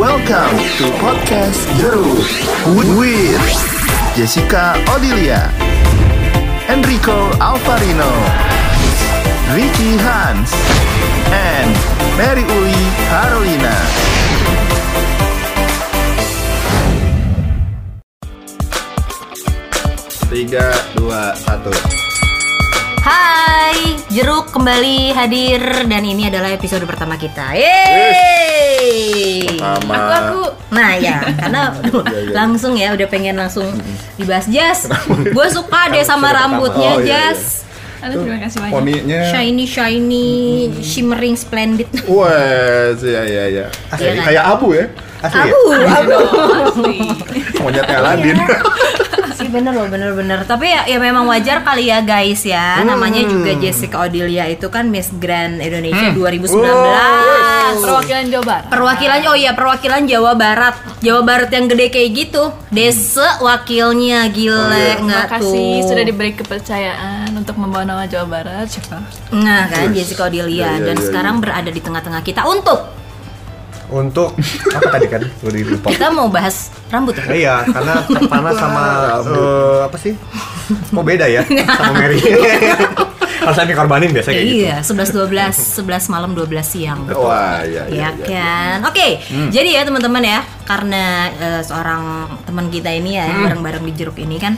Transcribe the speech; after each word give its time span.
Welcome 0.00 0.56
to 0.80 0.88
podcast 0.96 1.60
Jeruk 1.76 2.24
with 2.72 2.88
Jessica 4.16 4.80
Odilia, 4.96 5.52
Enrico 6.72 7.28
Alvarino, 7.36 8.08
Ricky 9.52 10.00
Hans, 10.00 10.56
and 11.28 11.76
Mary 12.16 12.48
Uli 12.48 12.80
Carolina. 13.12 13.76
Tiga, 20.32 20.72
dua, 20.96 21.36
satu. 21.36 22.09
Hai, 23.00 23.96
Jeruk 24.12 24.52
kembali 24.52 25.16
hadir 25.16 25.88
dan 25.88 26.04
ini 26.04 26.28
adalah 26.28 26.52
episode 26.52 26.84
pertama 26.84 27.16
kita. 27.16 27.56
Yeay. 27.56 29.48
Pertama. 29.56 29.92
Aku 29.96 30.12
aku. 30.12 30.42
Nah 30.68 31.00
ya, 31.00 31.24
karena 31.32 31.72
aduh, 31.72 32.04
Iya, 32.12 32.20
iya. 32.28 32.32
langsung 32.36 32.76
ya 32.76 32.92
udah 32.92 33.08
pengen 33.08 33.40
langsung 33.40 33.72
dibahas 34.20 34.44
Jas. 34.52 34.84
Gue 35.32 35.46
suka 35.48 35.88
deh 35.88 36.04
sama 36.04 36.28
rambutnya 36.28 36.90
Oh, 36.96 37.00
iya, 37.00 37.32
Jas. 37.32 37.64
Aduh, 38.00 38.24
terima 38.24 38.40
kasih 38.44 38.58
banyak. 38.64 38.72
Poninya. 38.76 39.20
Shiny 39.32 39.64
shiny, 39.64 40.28
shimmering 40.80 41.36
splendid. 41.36 41.88
Wah, 42.04 42.92
ya 42.96 43.22
ya 43.24 43.44
ya. 43.48 43.66
Kayak, 43.96 44.12
kan? 44.16 44.24
kayak 44.28 44.44
abu 44.44 44.68
ya. 44.76 44.86
Asli 45.20 45.48
ya? 45.48 45.52
Aduh. 46.00 46.24
Asli. 46.68 46.96
Monyetnya 47.60 47.96
Aladin. 48.00 48.36
Sih 49.40 49.48
bener 49.48 49.72
loh 49.72 49.88
bener-bener 49.88 50.44
tapi 50.44 50.68
ya, 50.68 50.84
ya 50.84 51.00
memang 51.00 51.24
wajar 51.24 51.64
kali 51.64 51.88
ya 51.88 52.00
guys 52.00 52.44
ya. 52.44 52.84
Namanya 52.84 53.24
juga 53.24 53.56
Jessica 53.56 54.04
Odilia 54.04 54.44
itu 54.46 54.68
kan 54.68 54.86
Miss 54.86 55.08
Grand 55.10 55.58
Indonesia 55.58 56.12
2019 56.12 56.60
Perwakilan 57.80 58.24
Jawa 58.28 58.44
Barat. 58.44 58.64
perwakilan 58.68 59.18
oh 59.26 59.36
iya 59.36 59.52
perwakilan 59.54 60.02
Jawa 60.04 60.32
Barat. 60.34 60.74
Jawa 61.00 61.20
Barat 61.22 61.50
yang 61.50 61.66
gede 61.66 61.86
kayak 61.88 62.10
gitu. 62.12 62.42
Desa 62.68 63.40
wakilnya 63.40 64.28
gile 64.28 64.98
Terima 64.98 65.06
nggak 65.06 65.26
kasih 65.32 65.70
tuh. 65.80 65.88
sudah 65.88 66.04
diberi 66.04 66.32
kepercayaan 66.34 67.30
untuk 67.32 67.56
membawa 67.56 67.84
nama 67.86 68.04
Jawa 68.04 68.26
Barat. 68.26 68.66
Siapa? 68.68 68.98
nah 69.32 69.64
kan 69.66 69.90
Jessica 69.90 70.26
Odilia 70.26 70.48
Iya, 70.50 70.70
iya, 70.76 70.86
dan 70.92 70.96
iya, 70.98 71.04
sekarang 71.06 71.38
berada 71.38 71.70
di 71.70 71.80
tengah-tengah 71.80 72.20
kita 72.20 72.42
untuk 72.44 72.99
Untuk 73.90 74.32
apa 74.78 74.88
tadi 74.88 75.06
kan? 75.06 75.22
Gue 75.42 75.50
lupa. 75.60 75.90
kita 75.90 76.08
mau 76.08 76.30
bahas 76.30 76.70
rambut 76.88 77.14
ya 77.14 77.24
Iya, 77.26 77.54
karena 77.66 77.94
terpanas 78.06 78.54
sama 78.56 78.84
eh, 79.26 79.78
apa 79.84 79.96
sih? 79.98 80.14
Mau 80.94 81.02
beda 81.02 81.26
ya 81.26 81.42
sama 81.44 81.94
Mary. 81.98 82.18
Harus 83.40 83.56
saya 83.56 83.72
korbanin 83.72 84.12
biasanya 84.12 84.36
kayak 84.36 84.48
gitu. 84.52 84.60
Iya, 84.68 84.76
11 84.84 85.16
12 85.80 85.80
11 85.80 86.12
malam 86.12 86.30
12 86.36 86.60
siang. 86.60 87.00
Wah, 87.08 87.64
iya 87.64 87.88
Ya 87.88 87.88
iya. 87.88 88.08
iya. 88.12 88.52
kan. 88.76 88.78
Oke, 88.84 89.16
jadi 89.48 89.80
ya 89.80 89.82
teman-teman 89.82 90.20
ya, 90.20 90.44
karena 90.70 91.04
eh, 91.32 91.60
seorang 91.60 92.02
teman 92.42 92.70
kita 92.70 92.86
ini 92.88 93.10
ya 93.12 93.26
yang 93.26 93.42
bareng-bareng 93.44 93.82
di 93.82 93.92
jeruk 93.92 94.14
ini 94.16 94.38
kan 94.38 94.54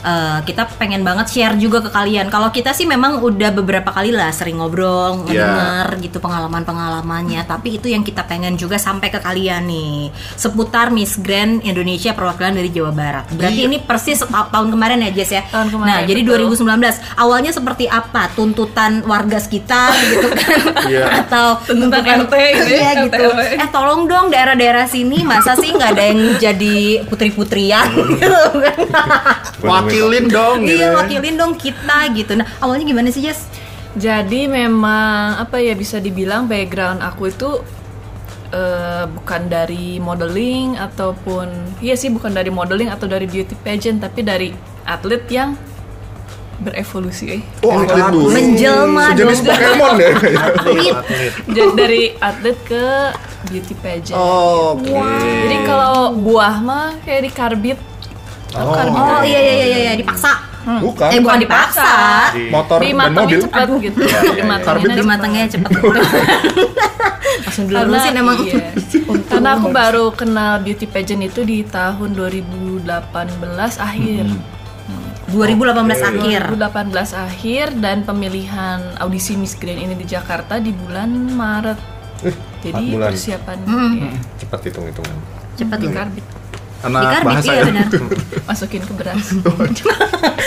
eh, 0.00 0.38
kita 0.40 0.70
pengen 0.72 1.02
banget 1.02 1.26
share 1.26 1.56
juga 1.56 1.80
ke 1.80 1.90
kalian. 1.90 2.28
Kalau 2.28 2.48
kita 2.48 2.70
sih 2.70 2.86
memang 2.86 3.18
udah 3.18 3.50
beberapa 3.52 3.90
kali 3.90 4.10
lah 4.10 4.30
sering 4.30 4.56
ngobrol, 4.56 5.26
Iya. 5.26 5.42
ngedenger 5.42 5.88
gitu 6.00 6.18
pengalaman-pengalamannya, 6.20 7.42
tapi 7.44 7.76
itu 7.76 7.86
yang 7.86 8.00
kita 8.00 8.22
pengen 8.22 8.54
juga 8.54 8.76
sampai 8.76 9.08
ke 9.08 9.18
kalian 9.18 9.66
nih 9.66 10.08
seputar 10.34 10.88
Miss 10.88 11.16
Grand 11.16 11.58
Indonesia 11.60 12.12
perwakilan 12.12 12.54
dari 12.54 12.70
Jawa 12.70 12.92
Barat. 12.92 13.26
Berarti 13.30 13.60
Iya. 13.60 13.68
ini 13.68 13.76
persis 13.80 14.20
ta- 14.20 14.46
tahun 14.46 14.70
kemarin 14.70 15.00
ya 15.00 15.10
Jess 15.12 15.32
ya. 15.32 15.42
Tahun 15.44 15.68
kemarin, 15.68 15.88
Nah, 15.88 16.00
jadi 16.04 16.20
betul. 16.22 16.54
2019 16.54 16.78
awalnya 17.16 17.50
seperti 17.50 17.84
apa 17.86 18.30
tuntutan 18.30 19.02
warga 19.02 19.38
sekitar 19.38 19.90
gitu 20.04 20.28
kan 20.30 20.58
Iya. 20.86 21.04
atau 21.24 21.58
Tuntutan 21.66 22.04
RT 22.04 22.34
gitu 22.54 22.70
ya, 22.70 22.78
iya 22.78 22.90
RT 23.00 23.04
gitu 23.08 23.26
eh 23.56 23.68
tolong 23.68 24.04
dong 24.04 24.28
daerah-daerah 24.28 24.86
sini 24.86 25.24
masa 25.24 25.55
sih 25.58 25.70
nggak 25.72 25.90
ada 25.96 26.04
yang 26.12 26.20
jadi 26.36 26.76
putri-putrian 27.08 27.88
gitu 27.96 28.42
kan 28.60 28.78
Wakilin 29.66 30.28
dong 30.28 30.68
gitu. 30.68 30.78
iya 30.78 30.92
ya. 30.92 30.96
wakilin 30.96 31.36
dong 31.36 31.52
kita 31.56 32.12
gitu 32.12 32.36
nah 32.36 32.46
awalnya 32.60 32.84
gimana 32.84 33.08
sih 33.10 33.24
Jess 33.24 33.48
Jadi 33.96 34.44
memang 34.44 35.40
apa 35.40 35.56
ya 35.56 35.72
bisa 35.72 35.96
dibilang 35.96 36.44
background 36.44 37.00
aku 37.00 37.32
itu 37.32 37.64
eh, 38.52 39.08
bukan 39.08 39.48
dari 39.48 39.96
modeling 39.96 40.76
ataupun 40.76 41.48
iya 41.80 41.96
sih 41.96 42.12
bukan 42.12 42.36
dari 42.36 42.52
modeling 42.52 42.92
atau 42.92 43.08
dari 43.08 43.24
beauty 43.24 43.56
pageant 43.64 44.04
tapi 44.04 44.20
dari 44.20 44.52
atlet 44.84 45.24
yang 45.32 45.56
berevolusi 46.58 47.24
eh. 47.30 47.42
Oh, 47.60 47.76
atlet 47.76 48.04
dulu. 48.08 48.28
Menjelma 48.30 49.04
Sejenis 49.10 49.38
dong. 49.40 49.52
Pokemon 49.52 49.92
ya. 49.96 50.08
Atlet. 50.10 50.94
Jadi 51.46 51.70
dari 51.74 52.02
atlet 52.14 52.58
ke 52.62 52.84
beauty 53.46 53.74
pageant. 53.76 54.16
Oh, 54.16 54.74
Oke. 54.74 54.90
Jadi 54.90 55.56
kalau 55.62 56.14
buah 56.14 56.56
mah 56.58 56.96
kayak 57.02 57.22
di 57.22 57.30
karbit. 57.30 57.78
Tahu 58.48 58.70
karbit? 58.70 58.96
oh 58.96 59.22
iya 59.22 59.40
iya 59.42 59.54
iya 59.60 59.78
iya 59.82 59.92
dipaksa 59.94 60.32
Bukan. 60.66 61.08
eh 61.08 61.20
bukan 61.20 61.38
dipaksa 61.38 61.92
Motor 62.48 62.78
dan 62.80 62.88
Dimatangnya 62.88 63.22
mobil. 63.22 63.40
cepat 63.44 63.66
gitu. 63.78 63.98
Dimatangnya 64.02 64.64
Karbit 64.64 64.86
cepat. 64.86 64.98
dimatangnya 64.98 65.42
cepet 65.46 65.70
langsung 67.36 67.66
Karena, 67.68 67.84
dilurusin 67.84 68.14
emang 68.16 68.36
iya. 68.42 68.64
Karena 69.28 69.48
aku 69.54 69.68
baru 69.70 70.04
kenal 70.10 70.58
beauty 70.60 70.86
pageant 70.86 71.22
itu 71.22 71.40
di 71.42 71.62
tahun 71.62 72.16
2018 72.16 72.82
akhir. 73.78 74.24
2018 75.26 75.74
akhir 76.06 76.42
2018 76.54 76.94
akhir 77.20 77.66
dan 77.76 78.02
pemilihan 78.02 78.78
audisi 78.96 79.34
Miss 79.34 79.54
Grand 79.54 79.74
ini 79.76 79.92
di 79.92 80.06
Jakarta 80.06 80.56
di 80.56 80.70
bulan 80.70 81.10
Maret. 81.28 81.78
Jadi 82.62 82.70
empat 82.72 82.82
bulan. 82.88 83.08
persiapan 83.10 83.56
Hmm. 83.62 83.94
ya, 84.00 84.10
Cepat 84.38 84.60
hitung-hitungan. 84.64 85.16
cepet 85.56 85.78
di 85.78 85.86
loh 85.86 85.94
karbit 85.94 86.26
Anak 86.78 87.00
Dikarbit, 87.02 87.26
bahasa 87.26 87.48
iya 87.48 87.56
ya. 87.56 87.64
benar. 87.66 87.86
masukin 88.48 88.82
ke 88.82 88.92
beras. 88.94 89.26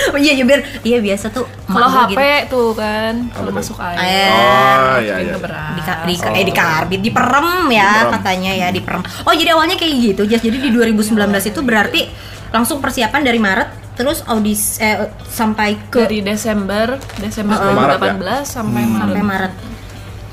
Oh 0.09 0.17
iya 0.17 0.33
ya 0.33 0.43
biar 0.43 0.61
iya 0.81 0.97
biasa 0.97 1.29
tuh 1.29 1.45
Kalau 1.65 1.85
HP 1.85 2.17
tuh 2.47 2.73
kan 2.73 3.13
kalau 3.29 3.51
masuk 3.51 3.77
air. 3.77 3.97
Eh, 3.99 4.29
Oh, 4.29 4.97
iya, 4.97 5.13
masukin 5.13 5.25
iya. 5.25 5.33
ke 5.35 5.41
beras. 5.41 5.73
di, 5.75 5.81
di, 6.07 6.39
eh 6.39 6.45
di 6.45 6.53
karbit 6.55 7.01
diperem 7.03 7.47
ya 7.69 7.89
Diperem. 7.99 8.11
katanya 8.15 8.51
ya 8.55 8.67
diperem 8.69 9.01
oh 9.21 9.33
jadi 9.33 9.49
awalnya 9.53 9.75
kayak 9.75 9.93
gitu 9.99 10.21
jadi 10.25 10.47
di 10.49 10.69
2019 10.71 11.13
itu 11.45 11.59
berarti 11.59 12.01
langsung 12.49 12.79
persiapan 12.79 13.21
dari 13.21 13.37
Maret 13.37 13.69
terus 13.99 14.23
audis 14.23 14.79
eh, 14.79 14.95
sampai 15.25 15.75
ke 15.85 15.99
dari 16.01 16.23
Desember 16.23 16.95
Desember 17.19 17.59
Maret, 17.59 17.99
2018 18.15 18.47
sampai 18.47 18.81
Maret. 18.81 19.01
sampai 19.03 19.21
Maret 19.21 19.53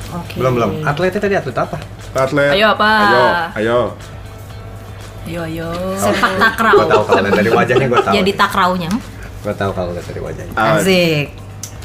oke 0.09 0.35
Belum 0.39 0.53
belum. 0.55 0.71
Atletnya 0.81 1.19
tadi 1.19 1.35
atlet 1.35 1.57
apa? 1.59 1.77
Atlet. 2.15 2.51
Ayo, 2.55 2.67
apa? 2.71 2.91
Ayo, 2.97 3.25
ayo. 3.59 3.79
Ayo 5.27 5.41
ayo. 5.45 5.69
sepak 5.99 6.33
takraw 6.39 6.75
Gue 6.77 6.87
tahu 6.87 7.03
kalau 7.05 7.21
lihat 7.21 7.35
dari 7.35 7.51
wajahnya 7.51 7.87
gue 7.89 8.01
tahu. 8.01 8.15
jadi 8.15 8.31
takraunya 8.33 8.91
Gue 9.43 9.55
tahu 9.55 9.71
kalau 9.75 9.91
lihat 9.91 10.07
dari 10.07 10.21
wajahnya. 10.23 10.55
Ah, 10.55 10.79
asik 10.79 11.27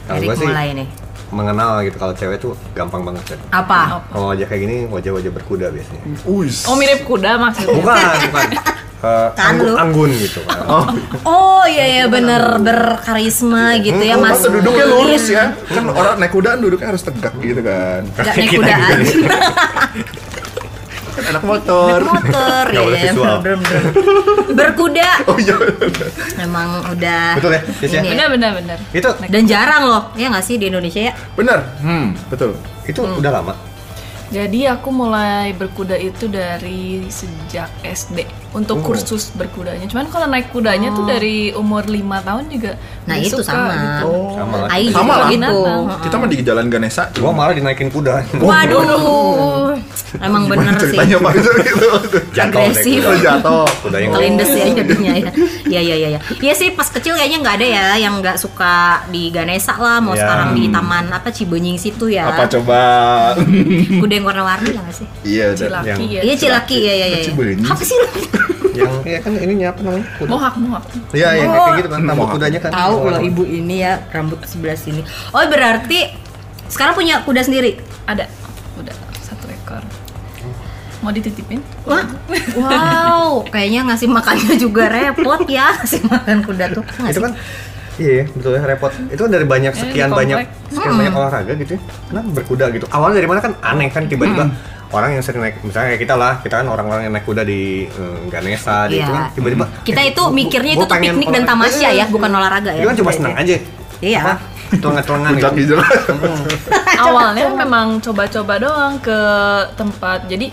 Kalau 0.05 0.21
gua 0.21 0.35
sih- 0.35 0.45
mulai 0.47 0.69
nih 0.75 0.87
Mengenal 1.31 1.81
gitu 1.81 1.95
kalau 1.95 2.13
cewek 2.13 2.37
tuh 2.37 2.53
gampang 2.71 3.01
banget 3.01 3.23
kan. 3.25 3.39
apa 3.49 4.03
Kalau 4.05 4.29
wajah 4.29 4.45
kayak 4.45 4.61
gini 4.61 4.77
wajah-wajah 4.85 5.31
berkuda 5.31 5.67
biasanya. 5.67 6.01
Uis. 6.29 6.67
Oh 6.67 6.75
mirip 6.75 7.01
kuda 7.01 7.39
maksudnya. 7.39 7.73
Bukan, 7.73 7.97
bukan. 8.27 8.47
Eh, 9.01 9.29
Kan 9.34 9.57
anggun, 9.57 9.73
anggun 9.81 10.09
gitu 10.13 10.45
kan. 10.45 10.62
Oh, 10.69 10.85
oh 11.25 11.63
iya 11.66 11.85
ya 11.89 12.06
bener 12.06 12.62
berkarisma 12.62 13.81
gitu 13.81 13.97
ya 13.97 14.13
oh, 14.13 14.22
mas 14.22 14.38
masa 14.38 14.53
duduknya 14.53 14.85
lurus 14.85 15.25
ya? 15.25 15.57
Kan 15.73 15.89
orang 15.89 16.22
naik 16.22 16.29
kuda 16.29 16.62
duduknya 16.62 16.94
harus 16.94 17.01
tegak 17.01 17.34
gitu 17.41 17.66
kan. 17.66 18.06
Gak 18.13 18.38
naik 18.38 18.53
kudaan 18.53 18.97
gitu. 19.01 19.25
Kan 21.11 21.23
anak 21.34 21.44
motor. 21.44 21.97
naik 21.97 22.13
motor 22.13 22.66
boleh 22.72 23.00
ya 23.01 23.11
visual. 23.11 23.38
bener, 23.41 23.57
bener, 23.57 23.81
bener. 23.90 24.56
berkuda 24.56 25.09
Oh 25.25 25.38
iya. 25.41 25.56
emang 26.38 26.69
udah 26.94 27.25
Betul 27.41 27.51
ya, 27.57 27.61
Sis, 27.81 27.90
ya? 27.97 28.01
ini 28.06 28.09
Benar 28.13 28.28
benar 28.38 28.51
benar. 28.53 28.78
Itu 28.94 29.09
Dan 29.34 29.44
jarang 29.50 29.84
loh, 29.90 30.03
ya 30.13 30.29
nggak 30.29 30.45
sih 30.45 30.61
di 30.61 30.69
Indonesia 30.69 31.09
ya? 31.09 31.13
Bener. 31.34 31.57
Hmm, 31.81 32.13
betul. 32.29 32.53
itu 32.85 33.01
udah 33.01 33.34
lama. 33.34 33.70
Jadi 34.31 34.63
aku 34.63 34.89
mulai 34.89 35.51
berkuda 35.51 35.93
itu 35.93 36.25
dari 36.25 37.03
sejak 37.05 37.67
SD 37.81 38.23
untuk 38.51 38.79
Oh. 38.79 38.85
kursus 38.85 39.28
berkudanya. 39.29 39.83
Cuman 39.85 40.07
kalau 40.07 40.23
naik 40.25 40.49
kudanya 40.49 40.87
tuh 40.89 41.03
dari 41.03 41.51
umur 41.51 41.83
lima 41.85 42.19
tahun 42.19 42.47
juga. 42.47 42.79
Nah 43.03 43.16
itu 43.17 43.35
suka 43.37 43.51
sama. 43.51 43.75
gitu. 43.75 44.07
Oh. 44.07 44.31
Sama 44.33 44.55
lah. 44.57 44.67
Ai 44.69 44.87
Sama 44.87 45.13
lah. 45.17 45.29
gitu. 45.29 45.59
Kita 46.01 46.16
mah 46.16 46.28
di 46.28 46.37
jalan 46.41 46.66
Ganesha. 46.67 47.03
Gua 47.13 47.31
malah 47.31 47.51
dinaikin 47.51 47.87
kuda. 47.87 48.23
Waduh, 48.37 49.75
emang 50.17 50.47
bener 50.47 50.79
sih. 50.79 50.95
Ceritanya 50.95 51.17
gitu. 51.31 51.87
Jatuh 52.31 52.59
Agresif. 52.61 52.99
kuda. 52.99 53.07
Oh, 53.07 53.17
jatuh. 53.17 53.66
Kudanya 53.81 54.05
ngomong. 54.07 54.16
Kelindes 54.17 54.49
ya 54.49 54.66
jadinya 54.73 55.13
ya. 55.13 55.31
Iya 55.67 55.81
iya 55.81 55.95
iya. 55.97 56.07
iya. 56.09 56.19
Iya 56.37 56.53
sih 56.53 56.72
pas 56.72 56.87
kecil 56.87 57.16
kayaknya 57.16 57.37
nggak 57.41 57.55
ada 57.59 57.67
ya 57.67 57.85
yang 57.99 58.19
nggak 58.19 58.35
suka 58.35 58.75
di 59.07 59.27
Ganesha 59.29 59.75
lah. 59.75 59.99
Mau 59.99 60.11
Iya. 60.11 60.23
sekarang 60.23 60.49
di 60.53 60.63
taman 60.67 61.05
apa 61.09 61.29
Cibenying 61.29 61.75
situ 61.75 62.07
ya. 62.07 62.27
Apa 62.27 62.47
coba? 62.49 62.79
Kuda 63.93 64.21
yang 64.22 64.29
warna-warni 64.29 64.70
nggak 64.72 64.94
sih? 64.94 65.08
Iya, 65.26 65.46
Cilaki 65.58 65.90
Yang- 65.90 66.06
ya. 66.06 66.22
Iya 66.22 66.35
Cilaki 66.38 66.78
ya 66.78 66.94
ya 66.94 67.08
ya. 67.09 67.20
Cibenying. 67.26 67.66
Apa 67.66 67.82
sih? 67.82 67.97
Yang 68.72 68.94
ya 69.03 69.20
kan 69.20 69.32
ini 69.35 69.53
apa 69.66 69.79
namanya? 69.82 70.06
Kuda. 70.16 70.29
Mohak 70.29 70.53
mohak. 70.62 70.84
Iya, 71.12 71.28
yang 71.35 71.50
kayak 71.50 71.73
gitu 71.82 71.90
kan 71.90 72.02
Mohak. 72.06 72.32
kudanya 72.38 72.59
kan. 72.62 72.72
Tahu 72.72 72.96
loh 73.09 73.22
ibu 73.22 73.44
ini 73.44 73.76
ya 73.82 73.94
rambut 74.14 74.40
sebelah 74.46 74.78
sini. 74.78 75.02
Oh 75.34 75.41
berarti 75.41 76.14
sekarang 76.70 76.94
punya 76.94 77.26
kuda 77.26 77.41
sendiri. 77.41 77.82
Ada. 78.06 78.29
Udah 78.78 78.96
satu 79.20 79.50
ekor. 79.50 79.82
Mau 81.02 81.09
dititipin? 81.09 81.66
Wah, 81.82 82.06
wow, 82.53 83.41
kayaknya 83.50 83.90
ngasih 83.90 84.06
makannya 84.06 84.53
juga 84.56 84.85
repot 84.85 85.50
ya 85.50 85.73
ngasih 85.73 86.06
makan 86.06 86.46
kuda 86.46 86.66
tuh. 86.72 86.85
Nggak 86.85 87.12
itu 87.12 87.22
kan 87.26 87.34
iya 88.01 88.23
betul 88.27 88.51
ya 88.51 88.61
repot 88.63 88.89
itu 89.05 89.17
kan 89.17 89.29
dari 89.29 89.45
banyak 89.45 89.73
sekian 89.73 90.09
banyak 90.09 90.37
sekian 90.67 90.93
banyak 90.95 91.13
olahraga 91.13 91.53
gitu 91.55 91.71
ya 91.75 91.81
kenapa 92.07 92.27
berkuda 92.33 92.65
gitu 92.71 92.85
awalnya 92.89 93.15
dari 93.15 93.29
mana 93.29 93.39
kan 93.39 93.53
aneh 93.61 93.87
kan 93.87 94.03
tiba-tiba 94.05 94.49
orang 94.91 95.09
yang 95.13 95.23
sering 95.23 95.39
naik 95.39 95.55
misalnya 95.61 95.87
kayak 95.89 96.01
kita 96.01 96.15
lah 96.15 96.33
kita 96.39 96.55
kan 96.57 96.67
orang-orang 96.67 97.01
yang 97.05 97.13
naik 97.13 97.23
kuda 97.23 97.43
di 97.43 97.61
eh, 97.85 98.19
Ganesha 98.27 98.85
di 98.85 98.97
Iya. 98.97 99.05
itu 99.05 99.11
kan 99.13 99.23
tiba-tiba 99.31 99.65
Kita 99.81 100.01
eh, 100.01 100.11
itu 100.11 100.19
gua- 100.19 100.33
mikirnya 100.33 100.73
gua 100.73 100.83
itu 100.83 100.89
tuh 100.89 100.99
piknik 100.99 101.27
dan 101.29 101.43
tamasya 101.45 101.79
ya, 101.79 101.91
Iya. 101.93 102.05
bukan 102.09 102.27
olahraga 102.29 102.69
ya. 102.69 102.81
Itu 102.81 102.87
kan 102.89 102.97
cuma 102.97 103.11
senang 103.13 103.33
aja 103.35 103.55
Iya. 104.01 104.21
telengan-telengan 104.73 105.31
Puncak 105.31 105.51
gitu. 105.53 105.75
hijau. 105.75 105.83
Awalnya 107.07 107.45
memang 107.53 107.99
coba-coba 107.99 108.53
doang 108.57 108.95
ke 108.99 109.19
tempat. 109.75 110.27
Jadi 110.27 110.47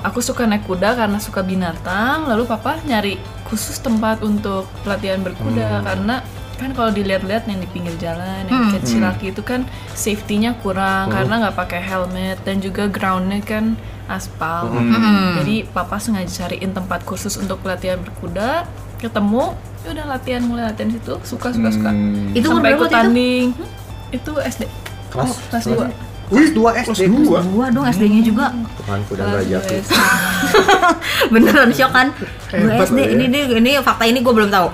aku 0.00 0.20
suka 0.20 0.44
naik 0.44 0.64
kuda 0.64 0.94
karena 0.94 1.18
suka 1.18 1.40
binatang. 1.40 2.28
Lalu 2.28 2.44
papa 2.44 2.80
nyari 2.82 3.16
khusus 3.44 3.78
tempat 3.78 4.20
untuk 4.20 4.68
pelatihan 4.82 5.20
berkuda 5.20 5.80
karena 5.82 6.20
kan 6.58 6.70
kalau 6.72 6.90
dilihat-lihat 6.90 7.46
yang 7.46 7.56
di 7.56 7.68
pinggir 7.68 7.94
jalan 7.96 8.42
yang 8.44 8.66
Hmm. 8.66 8.74
kecil 8.74 8.98
laki 9.00 9.30
itu 9.30 9.40
kan 9.40 9.62
safety-nya 9.88 10.58
kurang 10.58 11.08
karena 11.08 11.34
nggak 11.40 11.56
pakai 11.56 11.80
helmet 11.80 12.42
dan 12.42 12.58
juga 12.58 12.86
groundnya 12.86 13.38
kan 13.40 13.78
aspal. 14.04 14.66
Hmm. 14.66 15.38
Jadi 15.38 15.64
papa 15.64 15.96
sengaja 15.96 16.26
cariin 16.44 16.72
tempat 16.72 17.04
khusus 17.04 17.36
untuk 17.36 17.60
pelatihan 17.60 17.96
berkuda. 17.96 18.66
Ketemu, 18.98 19.54
ya 19.80 19.94
udah 19.94 20.06
latihan 20.08 20.42
mulai 20.42 20.66
latihan 20.66 20.90
situ 20.90 21.14
suka 21.22 21.54
suka 21.54 21.70
suka. 21.70 21.90
Hmm. 21.90 22.34
Itu 22.34 22.50
Sampai 22.50 22.74
ikut 22.74 22.82
waktu 22.82 22.90
itu? 22.90 22.96
tanding. 22.98 23.46
Hmm, 23.54 23.70
Itu 24.10 24.32
SD. 24.36 24.62
kelas 25.08 25.24
Oh, 25.24 25.36
kelas 25.48 25.64
dua. 25.64 25.86
Wih, 26.28 26.48
dua 26.50 26.70
SD. 26.74 27.06
Kelas 27.06 27.22
dua. 27.22 27.38
Gua 27.46 27.66
dong 27.70 27.86
SD-nya 27.86 28.20
juga. 28.20 28.46
Tuhan 28.50 29.00
kuda 29.06 29.22
Kelas 29.22 29.30
nggak 29.30 29.44
dua. 29.46 29.60
SD. 29.60 29.72
Beneran 31.32 31.70
shock 31.70 31.92
kan? 31.92 32.08
Dua 32.50 32.72
SD 32.82 32.98
ya. 32.98 33.08
ini 33.14 33.24
ini 33.48 33.70
fakta 33.78 34.04
ini 34.04 34.18
gue 34.18 34.34
belum 34.34 34.50
tahu. 34.50 34.68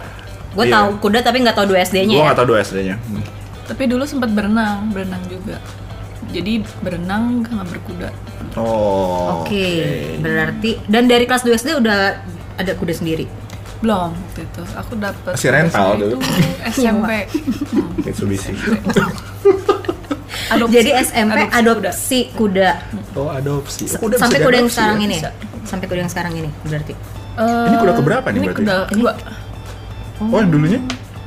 Gue 0.55 0.65
Iya. 0.65 0.75
tahu 0.77 0.89
kuda 1.01 1.19
tapi 1.21 1.37
nggak 1.41 1.53
tahu 1.53 1.67
dua 1.69 1.79
SD-nya. 1.81 2.07
Gua 2.09 2.17
ya. 2.17 2.27
nggak 2.27 2.39
tahu 2.39 2.49
dua 2.49 2.59
SD-nya. 2.61 2.97
Hmm. 2.97 3.23
Tapi 3.65 3.83
dulu 3.85 4.05
sempat 4.05 4.31
berenang, 4.31 4.89
berenang 4.89 5.23
juga. 5.27 5.59
Jadi 6.27 6.53
berenang 6.81 7.43
sama 7.43 7.63
berkuda. 7.65 8.09
Oh. 8.55 9.41
Oke, 9.41 9.67
berarti 10.19 10.79
dan 10.85 11.05
dari 11.05 11.25
kelas 11.25 11.43
2 11.43 11.55
SD 11.55 11.75
udah 11.77 12.23
ada 12.55 12.73
kuda 12.73 12.91
sendiri. 12.93 13.27
Belum 13.81 14.11
waktu 14.11 14.43
itu. 14.43 14.63
Aku 14.75 14.93
dapat 14.95 15.33
Masih 15.33 15.51
rental 15.51 15.89
dulu. 15.97 16.17
SMP. 16.67 17.11
Hmm. 17.25 17.89
Mitsubishi. 18.05 18.53
Adopsi. 20.47 20.73
Jadi 20.73 20.91
SMP 21.01 21.39
Adopsi 21.47 21.57
adopsi 21.57 22.19
kuda. 22.33 22.71
Oh, 23.15 23.29
adopsi. 23.29 23.85
S- 23.87 23.97
Oh, 23.97 24.01
kuda 24.03 24.15
Sampai 24.17 24.39
kuda 24.39 24.57
yang 24.57 24.69
diadopsi 24.69 24.77
sekarang 24.77 24.99
ya? 24.99 25.05
ini. 25.05 25.17
Bisa. 25.17 25.31
Sampai 25.65 25.87
kuda 25.89 26.01
yang 26.01 26.13
sekarang 26.13 26.33
ini 26.37 26.51
berarti. 26.63 26.93
Eh, 27.35 27.67
Ini 27.67 27.77
kuda 27.77 27.93
keberapa 27.97 28.27
nih 28.27 28.37
Ini 28.37 28.47
berarti? 28.47 28.61
kuda 28.61 28.75
Ini- 28.93 29.05
dua. 30.17 30.29
Oh, 30.29 30.39
yang 30.39 30.51
dulunya? 30.51 30.81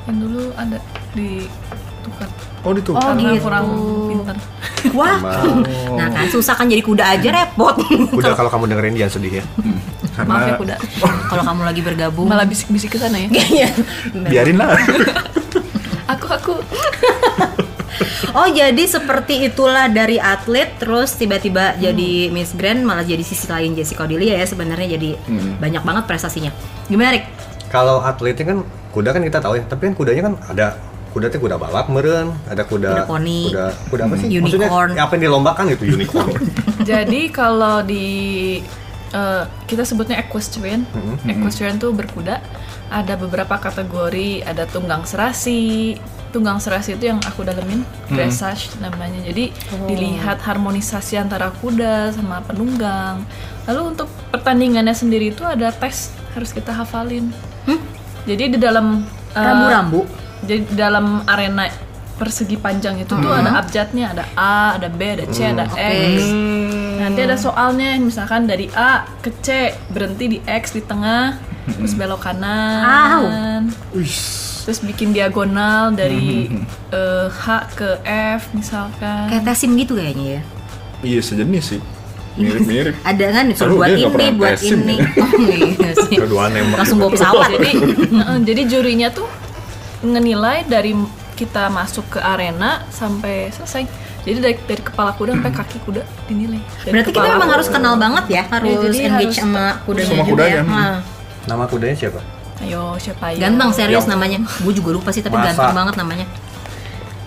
Yang 0.06 0.18
dulu 0.19 0.42
ada 0.54 0.78
di 1.12 1.30
tukar. 2.01 2.28
Oh, 2.62 2.72
di 2.72 2.81
tuh. 2.81 2.94
Oh, 2.94 3.01
karena 3.01 3.31
gitu. 3.31 3.44
kurang 3.44 3.66
pintar. 4.07 4.36
Wah. 4.98 5.18
Nah 5.94 6.07
kan 6.10 6.28
susah 6.28 6.54
kan 6.54 6.66
jadi 6.66 6.80
kuda 6.80 7.04
aja 7.10 7.30
repot. 7.30 7.75
Kuda 8.12 8.34
kalau 8.34 8.48
kamu 8.48 8.72
dengerin 8.72 8.95
jangan 8.95 9.13
sedih 9.13 9.34
ya. 9.39 9.44
Karena 10.16 10.30
Maaf 10.31 10.44
ya 10.44 10.54
kuda. 10.57 10.75
Kalau 11.30 11.44
kamu 11.44 11.62
lagi 11.62 11.81
bergabung. 11.84 12.25
Malah 12.25 12.48
bisik-bisik 12.48 12.89
ke 12.89 12.98
sana 12.98 13.19
ya. 13.19 13.30
Kayaknya. 13.30 13.69
biarin 14.25 14.57
lah. 14.57 14.74
Aku 16.16 16.25
aku 16.25 16.54
Oh 18.31 18.48
jadi 18.48 18.80
seperti 18.86 19.44
itulah 19.44 19.90
dari 19.90 20.22
atlet 20.22 20.78
terus 20.78 21.18
tiba-tiba 21.18 21.74
jadi 21.75 22.30
Miss 22.30 22.54
Grand 22.54 22.80
malah 22.80 23.01
jadi 23.01 23.19
sisi 23.22 23.44
lain 23.44 23.74
Jessica 23.74 24.06
Cordelia 24.06 24.38
ya 24.38 24.45
sebenarnya 24.45 24.94
jadi 24.94 25.18
Hmm. 25.25 25.57
banyak 25.57 25.81
banget 25.81 26.04
prestasinya. 26.06 26.54
Gimana 26.86 27.18
Rick? 27.18 27.25
Kalau 27.68 28.00
atletnya 28.00 28.45
kan 28.48 28.60
kuda 28.92 29.10
kan 29.12 29.22
kita 29.22 29.39
tahu 29.39 29.57
ya, 29.57 29.63
tapi 29.66 29.92
kan 29.92 29.94
kudanya 29.94 30.22
kan 30.28 30.34
ada 30.48 30.68
kuda 31.12 31.28
teh 31.28 31.39
kuda 31.39 31.57
balap 31.57 31.89
meren, 31.89 32.36
ada 32.45 32.62
kuda 32.62 32.92
Kuda 32.94 33.04
poni. 33.06 33.50
kuda 33.50 33.66
kuda 33.89 34.01
apa 34.06 34.16
sih? 34.16 34.28
Unicorn. 34.30 34.44
Maksudnya 34.94 35.04
apa 35.04 35.12
yang 35.18 35.24
dilombakan 35.30 35.63
gitu 35.74 35.84
unicorn. 35.89 36.34
Jadi 36.89 37.22
kalau 37.30 37.81
di 37.81 38.06
eh, 39.10 39.44
kita 39.66 39.81
sebutnya 39.81 40.19
equestrian, 40.19 40.86
equestrian 41.25 41.78
tuh 41.78 41.92
berkuda. 41.92 42.39
Ada 42.88 43.19
beberapa 43.19 43.60
kategori, 43.60 44.48
ada 44.48 44.63
tunggang 44.63 45.04
serasi. 45.04 45.98
Tunggang 46.28 46.60
serasi 46.60 46.95
itu 46.95 47.07
yang 47.07 47.19
aku 47.24 47.44
dalemin, 47.44 47.83
dressage 48.07 48.72
namanya. 48.80 49.19
Jadi 49.25 49.51
dilihat 49.88 50.40
harmonisasi 50.40 51.16
antara 51.18 51.51
kuda 51.60 52.12
sama 52.12 52.44
penunggang. 52.44 53.24
Lalu 53.68 53.95
untuk 53.95 54.07
pertandingannya 54.31 54.92
sendiri 54.92 55.31
itu 55.31 55.44
ada 55.44 55.72
tes 55.72 56.13
harus 56.31 56.51
kita 56.51 56.72
hafalin. 56.72 57.31
Jadi 58.27 58.44
di 58.53 58.57
dalam 58.59 59.07
eh, 59.31 59.39
Rambu-rambu. 59.39 60.01
jadi 60.44 60.62
di 60.68 60.75
dalam 60.75 61.24
arena 61.24 61.65
persegi 62.18 62.57
panjang 62.57 62.97
itu 62.97 63.13
tuh 63.13 63.29
ada 63.29 63.62
abjadnya, 63.62 64.09
ada 64.09 64.25
A, 64.33 64.75
ada 64.75 64.89
B, 64.89 65.01
ada 65.06 65.25
C, 65.29 65.47
ada 65.47 65.69
X. 65.69 66.25
Nanti 66.97 67.19
ada 67.21 67.38
soalnya, 67.38 67.94
misalkan 68.01 68.50
dari 68.50 68.68
A 68.74 69.06
ke 69.21 69.29
C 69.38 69.69
berhenti 69.94 70.25
di 70.25 70.39
X 70.41 70.74
di 70.74 70.81
tengah, 70.81 71.38
terus 71.69 71.94
belok 71.94 72.25
kanan, 72.25 73.69
terus 74.65 74.81
bikin 74.81 75.13
diagonal 75.13 75.94
dari 75.94 76.50
eh, 76.89 77.27
H 77.30 77.45
ke 77.77 78.01
F 78.35 78.50
misalkan. 78.57 79.30
Kayak 79.30 79.53
tesim 79.53 79.77
gitu 79.77 79.94
kayaknya 79.95 80.41
ya. 80.41 80.44
Iya, 81.06 81.21
sejenis 81.21 81.65
sih. 81.77 81.81
Mirip-mirip. 82.38 82.94
Ada 83.10 83.25
kan 83.31 83.45
Seru, 83.51 83.75
buat 83.75 83.89
ini, 83.89 84.06
buat 84.31 84.57
ini. 84.60 84.95
ya. 84.95 85.07
Oh 85.18 85.42
iya 85.42 85.92
sih. 85.98 86.16
Kedua 86.16 86.48
nembak. 86.48 86.78
Langsung 86.80 86.98
bawa 86.98 87.12
pesawat. 87.12 87.50
jadi 87.51 87.69
Heeh, 88.22 88.38
jadi 88.45 88.62
jurinya 88.68 89.10
tuh 89.10 89.25
ngenilai 90.00 90.63
dari 90.66 90.94
kita 91.34 91.68
masuk 91.68 92.18
ke 92.18 92.19
arena 92.19 92.86
sampai 92.88 93.50
selesai. 93.50 93.84
Jadi 94.22 94.38
dari, 94.38 94.56
dari 94.60 94.81
kepala 94.81 95.12
kuda 95.12 95.34
sampai 95.34 95.51
kaki 95.51 95.78
kuda 95.81 96.01
dinilai. 96.25 96.60
Dari 96.81 96.92
Berarti 96.94 97.12
kita 97.12 97.28
memang 97.28 97.42
kuda. 97.42 97.54
harus 97.54 97.68
kenal 97.68 97.95
banget 97.95 98.25
ya, 98.28 98.44
harus 98.45 98.75
jadi 98.83 98.98
engage 99.07 99.25
harus- 99.31 99.40
sama 99.40 99.63
kudanya 99.81 100.10
Sama 100.10 100.19
juga 100.19 100.30
kudanya. 100.30 100.56
ya. 100.56 100.62
Nah, 100.63 100.98
Nama 101.48 101.63
kudanya 101.63 101.95
siapa? 101.95 102.19
Ayo 102.60 102.83
siapa 102.98 103.25
ya? 103.31 103.48
Ganteng 103.48 103.69
serius 103.72 104.04
Yang- 104.04 104.12
namanya. 104.12 104.40
Gue 104.60 104.74
juga 104.74 104.90
lupa 104.92 105.10
sih 105.10 105.22
tapi 105.22 105.33
Masa? 105.33 105.48
ganteng 105.48 105.74
banget 105.74 105.95
namanya. 105.95 106.25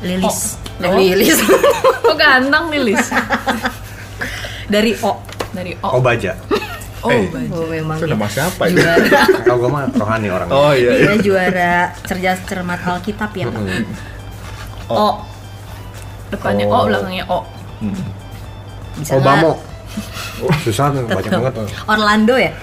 Lilis. 0.01 0.61
Oh. 0.81 0.93
Lilis. 0.93 1.39
Kok 2.01 2.17
ganteng 2.17 2.65
nih 2.69 2.81
Lis? 2.85 3.05
Dari 4.71 4.93
O. 5.03 5.13
Dari 5.51 5.73
Oh 5.83 5.99
O. 5.99 6.01
baja. 6.01 6.33
Oh, 7.01 7.11
Eh. 7.13 7.27
baju. 7.27 7.51
Oh, 7.53 7.67
memang 7.67 7.97
Itu 7.97 8.07
ya. 8.07 8.13
nama 8.13 8.27
siapa 8.27 8.63
itu? 8.67 8.79
Juara. 8.79 9.23
Kalau 9.45 9.59
gue 9.59 9.69
mah 9.69 9.85
rohani 9.91 10.29
orangnya. 10.29 10.55
Oh 10.55 10.73
iya. 10.73 10.91
iya. 10.95 11.07
Dia 11.09 11.17
juara 11.19 11.75
cerdas 12.05 12.39
cermat 12.45 12.79
Alkitab 12.79 13.31
ya. 13.35 13.47
Mm. 13.49 13.85
O. 14.87 15.09
Depannya 16.29 16.65
Oh. 16.65 16.77
O, 16.77 16.87
belakangnya 16.87 17.25
O. 17.27 17.39
Bisa 18.95 19.17
Obama. 19.17 19.59
Oh, 20.41 20.55
susah 20.63 20.89
tuh, 20.89 21.03
banyak 21.05 21.29
banget 21.29 21.53
tuh. 21.53 21.67
Orlando 21.85 22.33
ya? 22.33 22.55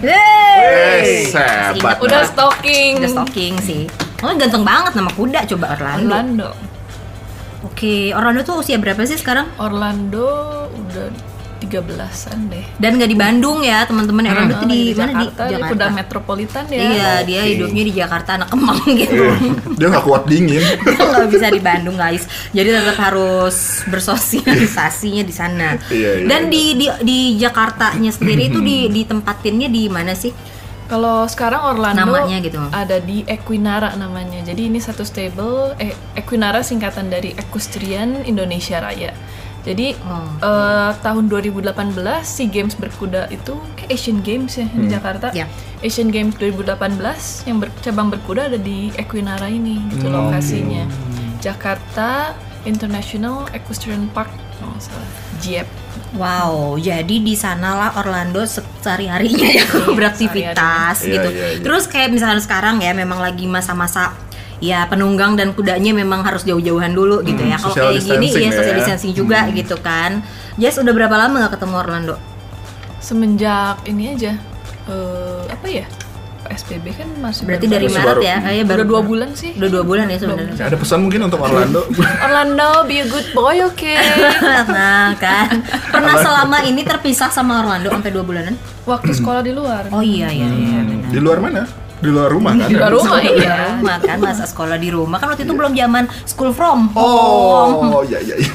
Eh, 0.00 0.06
Hey. 0.06 1.26
sebat. 1.26 1.98
Udah 1.98 2.22
stalking. 2.24 2.96
Udah 2.96 3.10
stalking 3.10 3.54
sih. 3.58 3.82
Oh 4.18 4.32
ganteng 4.32 4.62
banget 4.62 4.94
nama 4.94 5.10
kuda 5.10 5.44
coba 5.46 5.74
Orlando. 5.74 6.06
Orlando. 6.06 6.48
Oke, 7.62 8.14
Orlando 8.14 8.40
tuh 8.40 8.62
usia 8.62 8.78
berapa 8.78 9.02
sih 9.02 9.18
sekarang? 9.18 9.50
Orlando 9.58 10.30
udah 10.70 11.06
13-an 11.66 12.38
deh. 12.46 12.64
Dan 12.76 12.96
nggak 12.96 13.10
di 13.10 13.18
Bandung 13.18 13.58
ya 13.60 13.82
teman-teman. 13.82 14.22
Orlando 14.24 14.54
tuh 14.54 14.64
Oh, 14.64 14.68
di, 14.68 14.80
di 14.80 14.94
mana 14.94 15.10
Jakarta, 15.12 15.42
di 15.42 15.46
dia 15.46 15.56
Jakarta? 15.56 15.70
kuda 15.70 15.86
metropolitan 15.92 16.64
ya. 16.66 16.78
Iya, 16.80 17.10
dia 17.22 17.40
Oke. 17.40 17.50
hidupnya 17.52 17.82
di 17.82 17.92
Jakarta 17.92 18.30
anak 18.34 18.48
Kemang 18.48 18.80
gitu. 19.00 19.22
Dia 19.74 19.86
nggak 19.88 20.04
kuat 20.04 20.22
dingin. 20.24 20.62
nggak 21.10 21.28
bisa 21.28 21.46
di 21.48 21.58
Bandung 21.58 21.96
guys 21.96 22.24
jadi 22.50 22.68
tetap 22.74 22.98
harus 23.00 23.56
bersosialisasinya 23.86 25.22
di 25.22 25.32
sana 25.32 25.78
Iya, 25.88 26.20
iya, 26.20 26.26
dan 26.26 26.42
iya. 26.42 26.52
di 26.52 26.62
di 26.74 26.86
di 27.02 27.18
Jakartanya 27.36 28.10
sendiri 28.10 28.48
itu 28.48 28.60
di 28.60 28.86
ditempatinnya 28.88 29.68
di 29.68 29.88
mana 29.88 30.12
sih 30.12 30.32
Kalau 30.86 31.26
sekarang 31.26 31.66
Orlando 31.66 31.98
Namanya 32.06 32.38
gitu. 32.38 32.62
ada 32.62 33.02
di 33.02 33.26
Equinara 33.26 33.98
namanya. 33.98 34.38
Jadi 34.40 34.70
ini 34.70 34.78
satu 34.78 35.02
stable 35.02 35.74
eh, 35.82 35.90
Equinara 36.14 36.62
singkatan 36.62 37.10
dari 37.10 37.34
Equestrian 37.34 38.22
Indonesia 38.22 38.78
Raya. 38.78 39.10
Jadi 39.66 39.98
Oh. 40.00 40.22
eh, 40.40 40.92
tahun 40.96 41.26
2018 41.26 41.66
SEA 42.24 42.46
Games 42.46 42.72
berkuda 42.72 43.26
itu 43.28 43.58
kayak 43.74 43.90
Asian 43.90 44.18
Games 44.20 44.54
ya 44.54 44.66
di 44.68 44.86
Jakarta. 44.86 45.28
Ya. 45.32 45.50
Asian 45.78 46.08
Games 46.08 46.38
2018 46.38 47.42
yang 47.44 47.58
bercabang 47.58 48.08
berkuda 48.08 48.46
ada 48.46 48.56
di 48.56 48.94
Equinara 48.94 49.46
ini 49.46 49.82
gitu 49.90 50.06
lokasinya. 50.06 50.86
Jakarta 51.40 52.32
International 52.64 53.46
Equestrian 53.50 54.08
Park 54.08 54.30
kalau 54.56 54.72
nggak 54.72 54.82
salah. 54.82 55.10
JEP. 55.36 55.68
Wow, 56.12 56.78
jadi 56.78 57.16
di 57.18 57.34
sanalah 57.34 57.92
Orlando 57.94 58.40
sehari 58.44 59.04
harinya 59.04 59.44
ya 59.44 59.66
beraktivitas 59.96 61.02
Iya, 61.02 61.12
gitu. 61.12 61.28
iya, 61.30 61.46
iya. 61.52 61.60
Terus 61.60 61.84
kayak 61.86 62.08
misalnya 62.08 62.40
sekarang 62.40 62.80
ya 62.80 62.92
memang 62.92 63.18
lagi 63.18 63.44
masa-masa 63.44 64.16
ya 64.58 64.84
penunggang 64.84 65.34
dan 65.34 65.52
kudanya 65.52 65.92
memang 65.92 66.20
harus 66.20 66.42
jauh-jauhan 66.42 66.90
dulu 66.90 67.20
gitu 67.20 67.38
Hmm, 67.38 67.50
ya. 67.50 67.56
Kalau 67.56 67.74
kayak 67.74 68.00
gini 68.00 68.24
distancing 68.24 68.40
ya 68.40 68.46
ya. 68.46 68.56
social 68.56 68.76
distancing 68.76 69.12
juga 69.12 69.38
Hmm. 69.42 69.52
gitu 69.52 69.76
kan. 69.78 70.10
Jess 70.54 70.76
udah 70.76 70.90
berapa 70.90 71.12
lama 71.14 71.34
nggak 71.38 71.54
ketemu 71.54 71.74
Orlando? 71.76 72.16
semenjak 72.98 73.84
ini 73.84 74.10
aja 74.10 74.34
eh, 74.86 75.42
apa 75.46 75.66
ya 75.68 75.86
PSBB 76.42 76.86
kan 76.92 77.08
masih 77.20 77.42
Berarti 77.44 77.66
baru- 77.66 77.74
dari 77.76 77.86
Masih 77.86 77.96
Maret 77.96 78.06
baru. 78.08 78.20
ya? 78.24 78.36
Ah, 78.36 78.52
iya, 78.52 78.62
udah 78.64 78.86
dua 78.86 79.00
bulan 79.00 79.28
sih. 79.32 79.50
Udah 79.52 79.66
dua 79.68 79.82
bulan 79.82 80.06
ya 80.06 80.16
sebenarnya. 80.16 80.54
Ada 80.60 80.76
pesan 80.76 80.98
mungkin 81.02 81.20
untuk 81.24 81.38
Orlando? 81.38 81.82
Orlando, 82.24 82.68
be 82.84 82.96
a 82.96 83.04
good 83.04 83.26
boy, 83.32 83.58
oke? 83.60 83.94
nah 84.70 85.10
kan 85.16 85.58
pernah 85.88 86.14
selama 86.16 86.62
ini 86.62 86.82
terpisah 86.82 87.28
sama 87.28 87.60
Orlando 87.60 87.90
sampai 87.90 88.10
dua 88.10 88.22
bulanan 88.22 88.54
Waktu 88.84 89.10
sekolah 89.12 89.42
di 89.42 89.50
luar. 89.50 89.90
oh 89.90 89.98
iya 90.00 90.30
iya 90.30 90.46
iya 90.46 90.78
benar 90.80 91.08
Di 91.08 91.18
luar 91.18 91.38
mana? 91.40 91.62
Di 92.06 92.14
luar 92.14 92.30
rumah 92.30 92.52
kan? 92.54 92.68
Di 92.70 92.74
luar 92.74 92.92
rumah 92.92 93.18
Di 93.18 93.30
iya. 93.34 93.74
rumah 93.74 93.98
kan 93.98 94.18
masa 94.22 94.46
sekolah 94.46 94.78
di 94.78 94.88
rumah 94.88 95.18
kan 95.18 95.26
waktu 95.28 95.42
itu 95.42 95.52
belum 95.52 95.74
zaman 95.74 96.06
school 96.22 96.54
from 96.54 96.86
home 96.94 97.90
Oh, 97.90 98.02
iya 98.02 98.22
iya 98.22 98.38
iya. 98.38 98.52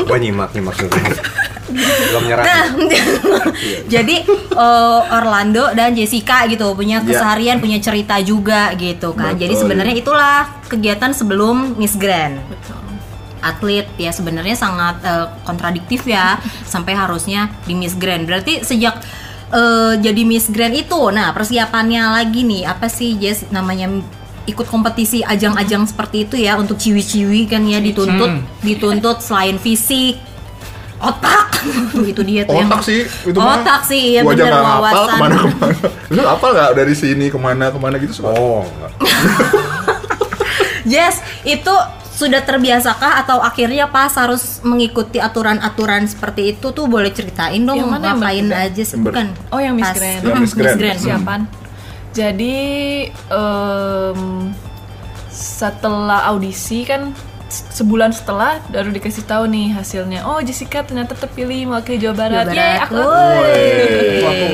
Gua 0.00 0.16
nyimak 0.16 0.50
nyimak 0.50 0.72
dulu. 0.74 0.96
Belum 1.74 2.22
nyerah. 2.24 2.44
Nah, 2.44 2.64
jadi 3.94 4.16
eh, 4.54 5.00
Orlando 5.10 5.72
dan 5.72 5.92
Jessica 5.92 6.46
gitu 6.46 6.72
punya 6.72 7.00
Iya. 7.00 7.06
keseharian, 7.06 7.56
punya 7.58 7.76
cerita 7.78 8.16
juga 8.20 8.72
gitu 8.74 9.12
kan. 9.12 9.34
Jadi 9.34 9.52
Betul. 9.52 9.62
sebenarnya 9.66 9.94
itulah 9.94 10.36
kegiatan 10.64 11.10
sebelum 11.12 11.76
Miss 11.76 11.94
Grand. 11.94 12.40
Betul. 12.46 12.80
atlet 13.44 13.84
ya 14.00 14.08
sebenarnya 14.08 14.56
sangat 14.56 15.04
eh, 15.04 15.28
kontradiktif 15.44 16.08
ya 16.08 16.40
sampai 16.72 16.96
harusnya 16.96 17.52
di 17.68 17.76
Miss 17.76 17.92
Grand. 17.92 18.24
Berarti 18.24 18.64
sejak 18.64 18.96
eh, 19.50 19.94
jadi 20.00 20.22
Miss 20.24 20.48
Grand 20.48 20.72
itu, 20.72 21.00
nah 21.10 21.34
persiapannya 21.34 22.14
lagi 22.14 22.46
nih 22.46 22.64
apa 22.64 22.88
sih 22.88 23.18
Jess 23.18 23.44
namanya 23.50 23.90
ikut 24.44 24.68
kompetisi 24.68 25.24
ajang-ajang 25.24 25.88
seperti 25.88 26.28
itu 26.28 26.36
ya 26.36 26.60
untuk 26.60 26.76
ciwi-ciwi 26.76 27.48
kan 27.48 27.64
ya 27.64 27.80
dituntut 27.80 28.44
dituntut 28.60 29.24
selain 29.24 29.56
fisik 29.56 30.20
otak 31.00 31.64
itu 32.12 32.20
dia 32.24 32.44
tuh 32.44 32.56
yang 32.56 32.68
Otak 32.68 32.80
sih, 32.84 33.00
itu 33.04 33.38
mah. 33.40 33.60
otak 33.60 33.80
sih 33.88 34.16
ya 34.16 34.20
Gua 34.20 34.32
aja 34.36 34.44
bener 34.44 34.52
hafal 34.52 34.72
wawasan 34.80 35.08
ke 35.08 35.16
mana 35.20 35.34
ke 35.40 35.48
mana. 35.56 35.76
Lu 36.12 36.20
hafal 36.28 36.50
nggak 36.52 36.70
dari 36.76 36.94
sini 36.96 37.26
ke 37.32 37.38
mana 37.40 37.64
ke 37.72 37.78
mana 37.80 37.96
gitu? 38.00 38.12
suka? 38.20 38.30
Oh, 38.36 38.64
enggak. 38.68 38.92
Jess 40.92 41.24
itu 41.44 41.74
sudah 42.14 42.40
terbiasakah 42.40 43.20
atau 43.20 43.38
akhirnya 43.38 43.86
pas 43.86 44.14
harus 44.14 44.62
mengikuti 44.62 45.18
aturan-aturan 45.18 46.06
seperti 46.06 46.52
itu 46.52 46.70
tuh 46.70 46.86
boleh 46.86 47.10
ceritain 47.10 47.58
dong 47.58 47.74
Yang 47.76 47.90
mana 47.90 48.04
yang 48.06 48.16
ngapain 48.16 48.44
Mbak? 48.46 48.58
aja 48.64 48.82
sih 48.82 48.92
Yang 48.92 49.02
bukan 49.02 49.26
Oh, 49.50 49.58
yang 49.58 49.74
Miss 49.74 49.90
Grand. 49.90 50.22
Yang 50.22 50.38
Miss 50.38 50.52
Mm, 50.52 50.58
Grand. 50.60 50.78
Persiapan. 50.78 51.40
Jadi 52.12 52.56
em, 53.10 54.20
setelah 55.28 56.20
audisi 56.24 56.84
kan 56.84 57.10
se- 57.44 57.66
sebulan 57.74 58.10
setelah 58.10 58.62
baru 58.68 58.88
dikasih 58.88 59.24
tahu 59.24 59.44
nih 59.46 59.74
hasilnya. 59.74 60.22
Oh 60.24 60.38
Jessica 60.38 60.80
ternyata 60.80 61.12
terpilih 61.12 61.66
mewakili 61.66 61.98
Jawa 61.98 62.14
Barat. 62.16 62.44
Jawa 62.46 62.54
Yeay, 62.54 62.70
Barat. 62.70 62.84
aku 62.84 62.94
Woi. 62.94 63.66
Aku, 64.22 64.46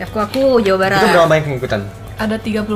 aku 0.00 0.18
aku 0.20 0.42
Jawa 0.62 0.78
Barat 0.80 1.00
Itu 1.00 1.08
berapa 1.10 1.26
banyak 1.26 1.44
yang 1.44 1.58
ikutan? 1.58 1.80
Ada 2.18 2.36
34 2.36 2.66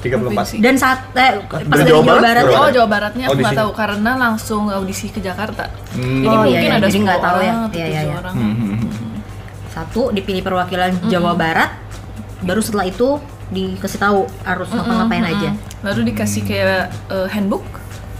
34. 0.00 0.18
provinsi. 0.18 0.56
dan 0.58 0.74
saat 0.74 1.12
eh, 1.12 1.38
pas 1.44 1.60
Dari 1.62 1.86
Jawa 1.86 2.02
Jawa, 2.02 2.18
Barat? 2.18 2.42
Ya? 2.42 2.56
Oh 2.56 2.68
Jawa 2.68 2.88
Baratnya 2.88 3.24
aku 3.24 3.32
nggak 3.32 3.46
Audisinya. 3.46 3.60
tahu 3.60 3.70
karena 3.72 4.10
langsung 4.16 4.62
audisi 4.66 5.06
ke 5.08 5.20
Jakarta. 5.20 5.64
Hmm. 5.92 6.20
Jadi 6.20 6.26
Oh, 6.26 6.42
iya, 6.42 6.48
mungkin 6.50 6.66
iya. 6.66 6.74
ada 6.74 6.86
Jadi 6.86 6.96
10 6.96 7.04
nggak 7.04 7.20
tahu 7.20 7.38
ya. 7.38 7.52
Iya, 7.70 7.86
iya, 7.86 8.00
7 8.00 8.02
iya. 8.02 8.14
orang. 8.16 8.34
satu 9.70 10.10
dipilih 10.10 10.42
perwakilan 10.42 10.90
Jawa 11.06 11.32
Barat 11.32 11.70
baru 12.40 12.58
setelah 12.58 12.84
itu 12.84 13.22
dikasih 13.48 14.00
tahu 14.00 14.20
harus 14.42 14.66
ngapa-ngapain 14.68 15.22
aja 15.24 15.50
Baru 15.80 16.02
dikasih 16.02 16.42
kayak 16.42 16.82
eh, 17.08 17.28
handbook, 17.30 17.64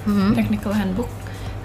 Mhm. 0.02 0.32
technical 0.32 0.72
handbook 0.72 1.10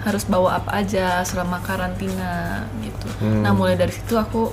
harus 0.02 0.22
bawa 0.22 0.60
apa 0.60 0.76
aja 0.76 1.22
selama 1.22 1.58
karantina 1.60 2.62
gitu. 2.78 3.08
Hmm. 3.18 3.42
Nah 3.42 3.50
mulai 3.50 3.74
dari 3.74 3.90
situ 3.90 4.14
aku 4.14 4.52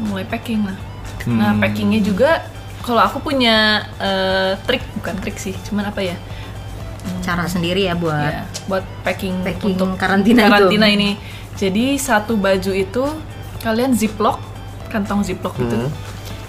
mulai 0.00 0.22
packing 0.22 0.62
lah. 0.62 0.78
Nah 1.26 1.52
packingnya 1.56 2.00
juga 2.00 2.46
kalau 2.84 3.00
aku 3.00 3.18
punya 3.24 3.80
eh, 3.96 4.52
trik 4.68 4.84
bukan 5.00 5.14
trik 5.18 5.36
sih, 5.40 5.56
cuman 5.64 5.88
apa 5.88 6.04
ya? 6.04 6.16
cara 7.20 7.44
sendiri 7.44 7.84
ya 7.84 7.92
buat 7.96 8.32
Ya, 8.32 8.44
buat 8.64 8.84
packing, 9.04 9.44
Packing 9.44 9.76
untuk 9.76 9.96
karantina 9.96 10.44
itu. 10.44 10.52
karantina 10.52 10.86
ini. 10.88 11.16
Jadi 11.56 11.96
satu 11.96 12.36
baju 12.36 12.72
itu 12.72 13.04
kalian 13.60 13.92
ziplock, 13.92 14.40
kantong 14.88 15.20
ziplock 15.20 15.56
itu, 15.56 15.76
Hmm. 15.76 15.92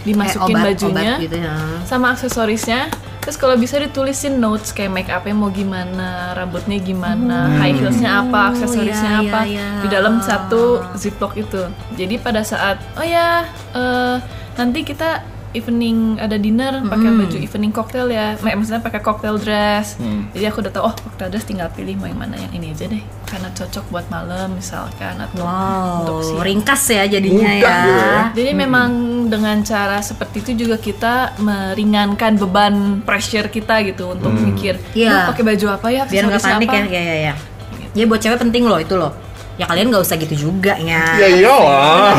dimasukin 0.04 0.52
kayak 0.52 0.60
obat, 0.60 0.68
bajunya, 0.76 1.12
obat 1.16 1.24
gitu 1.24 1.38
ya 1.40 1.56
sama 1.84 2.12
aksesorisnya. 2.12 2.88
Terus 3.20 3.42
kalau 3.42 3.58
bisa 3.58 3.82
ditulisin 3.82 4.38
notes 4.38 4.70
kayak 4.70 4.92
make 4.94 5.10
upnya 5.10 5.34
mau 5.34 5.50
gimana, 5.50 6.32
rambutnya 6.38 6.78
gimana, 6.78 7.58
high 7.58 7.74
heelsnya 7.74 8.22
apa, 8.22 8.54
aksesorisnya 8.54 9.12
iya, 9.18 9.26
apa 9.26 9.40
iya, 9.50 9.60
iya. 9.60 9.82
di 9.82 9.88
dalam 9.90 10.22
satu 10.22 10.84
ziplock 10.94 11.36
itu. 11.36 11.66
Jadi 11.98 12.16
pada 12.16 12.46
saat 12.46 12.78
oh 12.96 13.04
ya 13.04 13.44
eh, 13.74 14.16
nanti 14.56 14.86
kita 14.86 15.26
evening 15.56 15.98
ada 16.18 16.36
dinner 16.36 16.84
pakai 16.84 17.10
baju 17.10 17.38
evening 17.38 17.72
cocktail 17.72 18.08
ya, 18.08 18.36
Mak- 18.38 18.56
maksudnya 18.56 18.80
pakai 18.80 19.00
cocktail 19.00 19.36
dress. 19.36 19.96
Jadi 20.30 20.46
aku 20.46 20.60
udah 20.60 20.72
tahu 20.72 20.84
oh 20.84 20.94
cocktail 20.94 21.30
dress 21.30 21.44
tinggal 21.44 21.68
pilih 21.70 21.96
mau 21.96 22.06
yang 22.06 22.20
mana 22.20 22.36
yang 22.36 22.52
ini 22.52 22.70
aja 22.70 22.86
deh, 22.86 23.00
karena 23.24 23.48
cocok 23.50 23.86
buat 23.88 24.06
malam 24.08 24.54
misalkan 24.54 25.16
atau 25.18 25.42
untuk 25.96 26.16
wow 26.16 26.22
siang. 26.22 26.44
ringkas 26.44 26.84
ya 26.90 27.04
jadinya 27.08 27.42
Mudah 27.42 27.56
ya, 27.56 27.72
gitu 27.80 27.90
ya. 27.96 28.24
Jadi 28.36 28.52
memang 28.54 28.90
dengan 29.26 29.58
cara 29.62 29.98
seperti 30.00 30.38
itu 30.42 30.52
juga 30.62 30.76
kita 30.78 31.40
meringankan 31.40 32.36
beban 32.38 32.76
pressure 33.02 33.48
kita 33.48 33.80
gitu 33.84 34.12
untuk 34.12 34.30
mikir, 34.30 34.76
Iya. 34.92 35.10
"Duh, 35.10 35.22
pakai 35.32 35.44
baju 35.46 35.66
apa 35.72 35.88
ya, 35.90 36.04
biar 36.04 36.24
nggak 36.26 36.44
panik 36.44 36.68
apa?" 36.68 36.78
ya 36.86 36.86
ya 36.86 37.02
ya. 37.02 37.16
Ya 37.16 37.34
ya 37.96 38.06
buat 38.06 38.20
cewek 38.20 38.40
penting 38.42 38.64
loh 38.64 38.76
itu 38.76 38.94
loh 38.94 39.16
ya 39.56 39.66
kalian 39.66 39.88
nggak 39.88 40.04
usah 40.04 40.16
gitu 40.18 40.52
juga 40.52 40.76
ya 40.76 41.16
Ya 41.16 41.28
iyalah. 41.32 42.16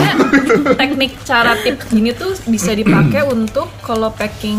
Teknik 0.74 1.20
cara 1.22 1.52
tip 1.56 1.76
gini 1.86 2.10
tuh 2.10 2.32
bisa 2.44 2.72
dipakai 2.72 3.24
untuk 3.24 3.68
kalau 3.80 4.08
packing 4.08 4.56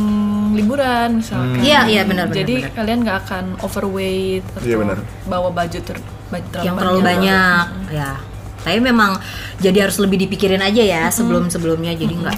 liburan 0.53 1.17
misalkan. 1.17 1.57
Iya, 1.57 1.89
iya, 1.89 2.01
benar, 2.05 2.29
benar, 2.29 2.38
Jadi 2.38 2.55
benar. 2.60 2.74
kalian 2.74 3.00
nggak 3.01 3.17
akan 3.24 3.46
overweight 3.60 4.46
atau 4.53 4.62
Iya, 4.63 4.75
benar. 4.77 4.98
bawa 5.25 5.50
baju 5.50 5.79
ter 5.79 5.98
baju 6.27 6.60
yang 6.60 6.75
terlalu 6.75 7.00
banyak 7.01 7.65
ya 7.89 8.19
tapi 8.57 8.84
memang 8.84 9.15
jadi 9.57 9.88
harus 9.88 9.96
lebih 9.96 10.19
dipikirin 10.19 10.60
aja 10.60 10.84
ya 10.84 11.07
sebelum 11.07 11.48
sebelumnya 11.48 11.96
jadi 11.96 12.12
nggak 12.12 12.36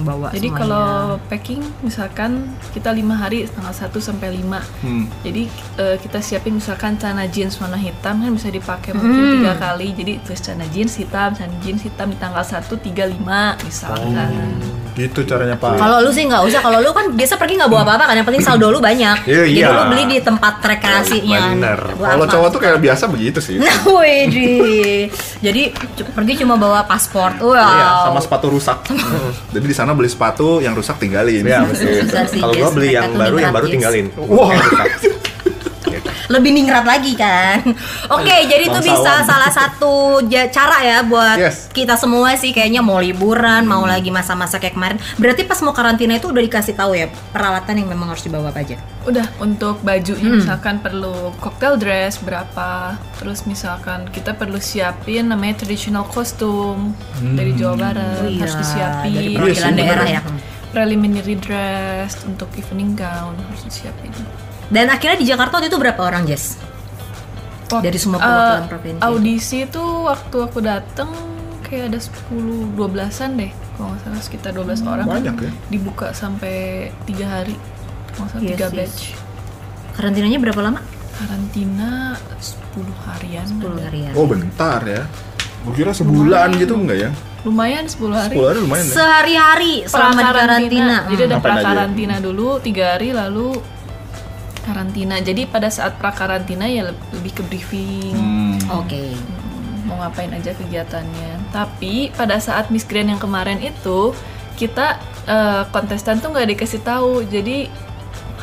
langsung 0.00 0.08
bawa 0.10 0.28
Jadi 0.30 0.48
semuanya. 0.48 0.58
kalau 0.58 0.86
packing 1.28 1.62
misalkan 1.80 2.30
kita 2.70 2.90
lima 2.90 3.14
hari 3.14 3.44
tanggal 3.46 3.70
1 3.70 4.00
sampai 4.00 4.28
5 4.34 4.60
Hmm. 4.80 5.04
Jadi 5.20 5.42
eh, 5.76 5.96
kita 5.96 6.18
siapin 6.18 6.54
misalkan 6.54 6.96
celana 6.96 7.26
jeans 7.26 7.56
warna 7.56 7.76
hitam 7.76 8.18
kan 8.18 8.30
bisa 8.30 8.48
dipakai 8.48 8.92
mungkin 8.92 9.12
Hmm. 9.20 9.34
tiga 9.38 9.54
kali. 9.56 9.92
Jadi 9.92 10.12
tulis 10.20 10.40
celana 10.40 10.66
jeans 10.66 10.96
hitam, 10.96 11.28
celana 11.30 11.56
jeans 11.60 11.82
hitam 11.82 12.08
di 12.08 12.16
tanggal 12.16 12.40
1 12.42 12.74
3 12.74 13.04
5 13.06 13.60
misalkan. 13.60 14.32
Gitu 14.94 15.20
caranya 15.26 15.56
Pak. 15.56 15.78
Kalau 15.78 15.98
lu 16.02 16.10
sih 16.10 16.24
nggak 16.26 16.42
usah, 16.46 16.60
kalau 16.60 16.78
lu 16.82 16.90
kan 16.90 17.12
biasa 17.14 17.34
pergi 17.38 17.54
nggak 17.60 17.70
bawa 17.70 17.82
apa-apa 17.86 18.04
kan, 18.10 18.14
yang 18.18 18.26
penting 18.26 18.44
saldo 18.44 18.68
lu 18.70 18.78
banyak. 18.78 19.26
Iya, 19.26 19.44
Jadi 19.46 19.60
iya. 19.60 19.68
lu 19.70 19.82
beli 19.92 20.04
di 20.06 20.18
tempat 20.22 20.54
rekreasinya. 20.62 21.40
Bener. 21.54 21.80
Gua 21.96 22.06
Kalau 22.16 22.26
cowok 22.26 22.48
tuh 22.52 22.60
kayak 22.60 22.78
biasa 22.82 23.04
begitu 23.08 23.38
sih. 23.38 23.56
Nah, 23.60 23.76
widih. 23.86 25.10
Jadi 25.40 25.62
pergi 26.12 26.32
cuma 26.44 26.54
bawa 26.58 26.84
paspor. 26.84 27.38
Wow. 27.40 27.54
Iya, 27.54 27.88
sama 28.10 28.20
sepatu 28.20 28.46
rusak. 28.50 28.78
Jadi 29.54 29.64
di 29.64 29.76
sana 29.76 29.94
beli 29.94 30.10
sepatu 30.10 30.58
yang 30.60 30.74
rusak 30.74 30.98
tinggalin. 30.98 31.42
Ya, 31.46 31.62
betul. 31.64 32.06
Kalau 32.10 32.54
gua 32.54 32.70
beli 32.74 32.96
yang 32.96 33.14
baru, 33.14 33.36
yang 33.38 33.54
baru 33.54 33.66
tinggalin. 33.70 34.06
Wah. 34.26 34.50
Lebih 36.30 36.50
ningrat 36.52 36.86
lagi 36.86 37.12
kan. 37.12 37.58
Oke, 38.14 38.34
jadi 38.46 38.64
itu 38.64 38.80
bisa 38.80 39.20
salah 39.20 39.50
satu 39.50 40.22
cara 40.48 40.78
ya 40.80 40.98
buat 41.02 41.36
Yes. 41.36 41.66
kita 41.70 41.94
semua 41.94 42.32
sih 42.34 42.50
kayaknya 42.50 42.80
mau 42.80 42.96
liburan, 42.96 43.64
mau 43.64 43.82
lagi 43.82 44.08
masa-masa 44.08 44.56
kayak 44.56 44.72
kemarin. 44.72 44.98
Berarti 45.16 45.42
pas 45.42 45.58
mau 45.58 45.72
karantina 45.72 46.14
itu 46.14 46.28
udah 46.28 46.38
dikasih 46.38 46.72
tahu 46.72 46.94
ya 46.94 47.10
peralatan 47.28 47.74
yang 47.76 47.88
memang 47.88 48.08
harus 48.08 48.22
dibawa 48.22 48.48
apa 48.48 48.62
aja. 48.62 48.78
Udah 49.02 49.26
untuk 49.38 49.80
bajunya 49.80 50.22
Hmm. 50.22 50.38
misalkan 50.38 50.78
perlu 50.78 51.10
cocktail 51.36 51.74
dress 51.74 52.20
berapa, 52.20 52.94
terus 53.16 53.42
misalkan 53.42 54.06
kita 54.06 54.30
perlu 54.32 54.56
siapin 54.56 55.26
namanya 55.26 55.58
traditional 55.58 56.06
costume 56.06 56.94
dari 57.18 57.50
Jawa 57.52 57.74
Barat 57.76 58.20
Oh 58.20 58.28
iya, 58.28 58.38
harus 58.38 58.54
disiapin. 58.54 59.10
dari 59.10 59.26
Iya 59.26 59.36
perwakilan 59.36 59.74
daerah 59.74 60.08
ya. 60.08 60.20
Preliminary 60.70 61.34
dress 61.34 62.22
untuk 62.22 62.46
evening 62.54 62.94
gown 62.94 63.34
harus 63.34 63.62
disiapin. 63.64 64.14
Dan 64.70 64.86
akhirnya 64.86 65.18
di 65.18 65.26
Jakarta 65.26 65.58
waktu 65.58 65.68
itu 65.68 65.76
berapa 65.76 65.98
orang, 66.00 66.24
Jess? 66.24 66.54
Wak- 67.68 67.82
Dari 67.82 67.98
semua 67.98 68.18
perwakilan 68.18 68.66
provinsi. 68.66 69.00
Audisi 69.00 69.58
itu 69.62 69.82
waktu 70.02 70.36
aku 70.40 70.58
dateng 70.58 71.10
kayak 71.62 71.90
ada 71.90 71.98
10 71.98 72.74
12-an 72.74 73.30
deh. 73.36 73.50
Kalau 73.76 73.86
nggak 73.90 74.00
salah 74.02 74.22
sekitar 74.22 74.50
12 74.52 74.82
orang. 74.82 75.06
Banyak 75.06 75.34
ya. 75.38 75.50
Dibuka 75.68 76.10
sampai 76.10 76.54
tiga 77.04 77.26
hari. 77.30 77.54
Kalau 78.10 78.26
nggak 78.26 78.30
salah 78.32 78.42
Yes, 78.42 78.50
tiga 78.50 78.66
yes. 78.66 78.74
batch. 78.74 79.00
Karantinanya 79.94 80.38
berapa 80.40 80.60
lama? 80.60 80.80
Karantina 81.14 82.16
10 82.38 82.90
harian. 83.06 83.46
10 83.46 83.62
ada. 83.68 83.82
harian. 83.86 84.12
Oh 84.14 84.26
bentar 84.26 84.80
ya. 84.82 85.02
Gue 85.60 85.74
kira 85.76 85.92
sebulan 85.92 86.56
gitu 86.56 86.74
enggak 86.74 86.98
ya? 86.98 87.10
Lumayan 87.40 87.84
10 87.86 88.10
hari. 88.10 88.34
10 88.34 88.48
hari 88.48 88.58
lumayan 88.60 88.84
ya. 88.84 88.94
Sehari-hari 88.96 89.72
selama 89.84 90.20
di 90.20 90.32
karantina. 90.32 90.96
Jadi 91.06 91.22
ada 91.22 91.36
aja? 91.36 91.38
pra-karantina 91.38 92.16
dulu 92.18 92.58
tiga 92.58 92.96
hari 92.96 93.12
lalu 93.12 93.54
karantina. 94.70 95.18
Jadi 95.18 95.44
pada 95.44 95.66
saat 95.66 95.98
pra-karantina 95.98 96.64
ya 96.64 96.86
le- 96.86 97.00
lebih 97.12 97.34
ke 97.34 97.42
briefing. 97.42 98.14
Hmm. 98.14 98.56
Oke. 98.78 99.18
mau 99.80 99.98
ngapain 99.98 100.30
aja 100.30 100.54
kegiatannya. 100.54 101.50
Tapi 101.50 102.14
pada 102.14 102.38
saat 102.38 102.70
Miss 102.70 102.84
Grand 102.84 103.10
yang 103.10 103.18
kemarin 103.18 103.58
itu 103.58 104.14
kita 104.54 104.96
eh, 105.26 105.62
kontestan 105.68 106.22
tuh 106.22 106.30
nggak 106.30 106.54
dikasih 106.54 106.78
tahu 106.80 107.26
jadi 107.26 107.66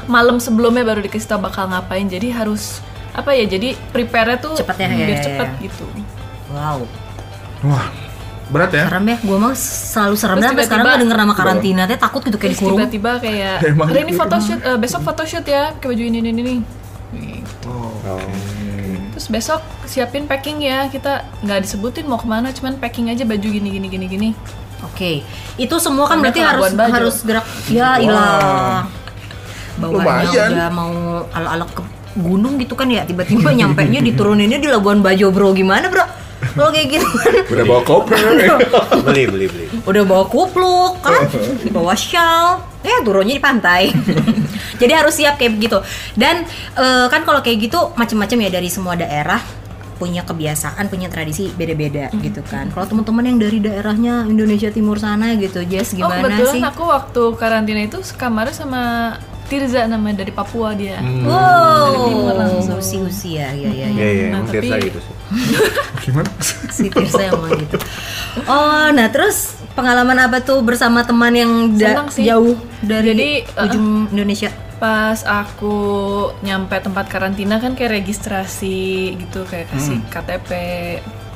malam 0.06 0.40
sebelumnya 0.40 0.84
baru 0.84 1.00
dikasih 1.00 1.30
tahu 1.30 1.40
bakal 1.42 1.68
ngapain 1.68 2.04
jadi 2.04 2.34
harus 2.34 2.84
apa 3.14 3.32
ya 3.32 3.48
jadi 3.48 3.76
prepare 3.92 4.36
tuh 4.38 4.56
Cepet 4.56 4.76
ya, 4.78 4.88
biar 4.90 5.00
ya, 5.04 5.14
ya, 5.14 5.24
cepet 5.24 5.50
ya. 5.50 5.62
gitu 5.64 5.86
Wow. 6.48 6.84
Wah, 7.64 7.88
berat 8.48 8.72
ya? 8.72 8.84
Serem 8.88 9.06
ya, 9.06 9.18
gue 9.20 9.38
mah 9.38 9.54
selalu 9.54 10.16
serem 10.16 10.38
sampai 10.40 10.64
sekarang 10.64 10.86
gak 10.86 11.00
denger 11.02 11.18
nama 11.18 11.34
karantina 11.34 11.82
teh 11.84 11.96
takut 11.96 12.22
gitu 12.22 12.36
kayak 12.36 12.54
dikurung. 12.54 12.80
tiba-tiba 12.80 13.12
kayak 13.20 13.56
Emang 13.70 13.88
hari 13.88 14.00
ini 14.02 14.12
gitu. 14.12 14.20
photoshoot 14.20 14.60
eh, 14.62 14.78
besok 14.78 15.02
photoshoot 15.04 15.46
ya 15.46 15.64
ke 15.74 15.86
baju 15.86 16.04
ini 16.04 16.18
ini 16.22 16.30
ini 16.32 16.56
Gitu. 17.08 17.72
Oh. 18.04 18.20
terus 19.10 19.28
besok 19.28 19.60
siapin 19.84 20.26
packing 20.26 20.60
ya 20.60 20.88
kita 20.88 21.24
nggak 21.42 21.64
disebutin 21.64 22.04
mau 22.04 22.16
ke 22.16 22.26
mana 22.26 22.52
cuman 22.52 22.76
packing 22.78 23.08
aja 23.08 23.24
baju 23.24 23.44
gini 23.44 23.70
gini 23.70 23.88
gini 23.88 24.06
gini 24.08 24.30
Oke, 24.86 25.26
itu 25.56 25.76
semua 25.78 26.06
kan 26.06 26.22
Karena 26.22 26.30
berarti 26.30 26.42
harus 26.44 26.70
Bajo. 26.72 26.94
harus 26.94 27.16
gerak. 27.22 27.46
Ya 27.68 27.98
ilah. 27.98 28.86
Bawaannya 29.76 30.42
udah 30.54 30.70
mau 30.70 30.94
ala-ala 31.32 31.66
ke 31.66 31.82
gunung 32.14 32.58
gitu 32.58 32.74
kan 32.74 32.86
ya, 32.86 33.02
tiba-tiba 33.02 33.54
nyampe 33.58 33.82
nya 33.86 34.02
dituruninnya 34.02 34.58
di 34.58 34.68
Labuan 34.68 35.02
Bajo 35.02 35.30
bro, 35.30 35.50
gimana 35.54 35.90
bro? 35.90 36.06
Kalau 36.58 36.72
kayak 36.74 36.88
gitu 36.90 37.06
kan, 37.06 37.34
Udah 37.54 37.66
bawa 37.70 37.82
koper. 37.86 38.18
beli 39.06 39.24
beli 39.30 39.46
beli 39.46 39.66
udah 39.88 40.04
bawa 40.04 40.26
kupluk 40.28 41.00
kan, 41.00 41.32
bawa 41.72 41.96
shawl, 41.96 42.60
ya 42.84 43.00
turunnya 43.06 43.38
di 43.38 43.44
pantai. 43.44 43.94
Jadi 44.82 44.92
harus 44.94 45.16
siap 45.16 45.40
kayak 45.40 45.56
begitu. 45.56 45.80
Dan 46.18 46.44
eh, 46.76 47.06
kan 47.08 47.22
kalau 47.24 47.40
kayak 47.40 47.70
gitu 47.70 47.94
macam-macam 47.96 48.38
ya 48.44 48.50
dari 48.52 48.70
semua 48.74 49.00
daerah 49.00 49.40
punya 49.98 50.22
kebiasaan, 50.22 50.88
punya 50.88 51.08
tradisi 51.08 51.50
beda-beda 51.50 52.08
gitu 52.16 52.40
kan. 52.44 52.70
Kalau 52.70 52.86
teman-teman 52.86 53.26
yang 53.26 53.38
dari 53.38 53.58
daerahnya 53.58 54.24
Indonesia 54.24 54.70
Timur 54.70 54.96
sana 54.96 55.34
gitu, 55.34 55.62
Jess 55.64 55.92
oh 55.92 55.98
gimana 56.00 56.22
kebetulan 56.32 56.54
sih? 56.54 56.62
aku 56.64 56.84
waktu 56.86 57.24
karantina 57.34 57.82
itu 57.82 57.98
kamarnya 58.14 58.56
sama 58.56 58.82
Tirza 59.44 59.88
namanya 59.88 60.22
dari 60.22 60.30
Papua 60.30 60.76
dia 60.76 61.00
Wow, 61.00 62.06
timur 62.06 62.36
langsung. 62.36 62.78
usi 62.78 63.00
usi 63.00 63.30
ya, 63.34 63.48
ya, 63.50 63.72
ya, 63.72 63.88
ya. 63.88 63.96
ya 63.96 64.08
ya 64.12 64.28
Nah, 64.30 64.44
tapi- 64.44 64.60
Tirza 64.60 64.76
gitu 64.78 65.00
sih 65.00 65.14
Gimana? 66.04 66.30
si 66.68 66.86
Tirsa 66.86 67.22
emang 67.26 67.56
gitu. 67.56 67.80
Oh, 68.44 68.92
nah 68.92 69.08
terus 69.08 69.56
pengalaman 69.72 70.20
apa 70.20 70.42
tuh 70.42 70.60
bersama 70.60 71.02
teman 71.02 71.32
yang 71.32 71.52
da- 71.74 72.06
sih. 72.08 72.28
jauh 72.28 72.54
dari 72.82 73.16
Jadi, 73.16 73.30
ujung 73.64 73.88
Indonesia? 74.12 74.52
Pas 74.78 75.18
aku 75.26 75.76
nyampe 76.46 76.78
tempat 76.78 77.10
karantina 77.10 77.58
kan 77.58 77.74
kayak 77.74 78.02
registrasi 78.02 79.18
gitu 79.18 79.42
kayak 79.50 79.70
kasih 79.74 79.98
KTP 80.14 80.50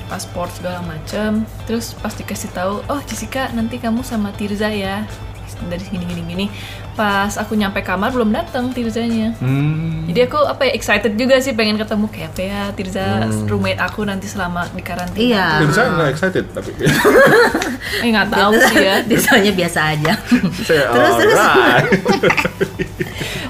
paspor 0.05 0.51
segala 0.53 0.85
macem. 0.85 1.45
Terus 1.65 1.97
pas 1.97 2.13
dikasih 2.13 2.53
tahu 2.53 2.85
oh 2.85 3.01
Jessica 3.07 3.49
nanti 3.57 3.81
kamu 3.81 4.05
sama 4.05 4.29
Tirza 4.35 4.69
ya. 4.69 5.05
Dari 5.61 5.83
gini 5.83 6.05
gini 6.09 6.21
gini 6.25 6.45
pas 6.91 7.31
aku 7.39 7.55
nyampe 7.55 7.79
kamar 7.81 8.11
belum 8.11 8.35
datang 8.35 8.69
Tirzanya. 8.75 9.31
Hmm. 9.39 10.05
jadi 10.11 10.27
aku 10.27 10.43
apa 10.43 10.67
ya 10.67 10.71
excited 10.75 11.15
juga 11.15 11.39
sih 11.39 11.55
pengen 11.55 11.79
ketemu 11.79 12.05
kayak 12.11 12.29
apa 12.35 12.41
ya 12.43 12.61
Tirza 12.75 13.07
roommate 13.47 13.79
aku 13.79 14.03
nanti 14.03 14.27
selama 14.27 14.67
di 14.75 14.83
karantina. 14.83 15.63
Iya. 15.63 15.71
Saya 15.71 15.87
nggak 15.95 16.09
excited 16.11 16.45
tapi. 16.51 16.71
Eh 18.03 18.09
nggak 18.11 18.29
tahu 18.29 18.51
sih 18.59 18.77
ya. 18.83 18.95
Tirsanya 19.09 19.51
biasa 19.55 19.79
aja. 19.95 20.13
Terus, 20.67 21.13
terus. 21.19 21.39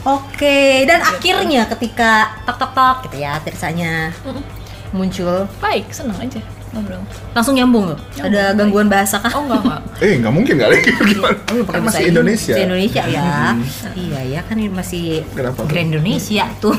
Oke, 0.01 0.85
dan 0.89 1.01
akhirnya 1.01 1.69
ketika 1.69 2.41
tok 2.45 2.57
tok 2.57 2.71
tok 2.73 2.97
gitu 3.09 3.17
ya 3.21 3.41
Tirsanya 3.41 4.13
muncul. 4.93 5.49
Baik 5.57 5.89
seneng 5.89 6.17
aja 6.21 6.60
ngobrol 6.71 7.03
langsung 7.31 7.51
nyambung 7.53 7.85
loh. 7.85 7.99
Ada 8.15 8.51
gangguan 8.53 8.87
bahasa 8.87 9.17
kah? 9.17 9.27
oh 9.29 9.43
enggak 9.43 9.59
enggak 9.61 9.81
Eh 9.99 10.13
nggak 10.17 10.31
mungkin 10.31 10.55
kali 10.55 10.75
gimana? 10.81 11.35
Oh, 11.49 11.63
Kan 11.63 11.81
bahasa 11.81 11.99
masih 11.99 12.03
Indonesia. 12.07 12.53
bahasa 12.53 12.65
Indonesia 12.65 13.03
ya. 13.05 13.29
Iya 13.93 14.19
ya 14.25 14.39
kan 14.41 14.55
ini 14.55 14.69
masih 14.69 15.03
Kenapa 15.29 15.57
tuh? 15.57 15.67
Grand 15.67 15.89
Indonesia 15.89 16.45
tuh. 16.57 16.75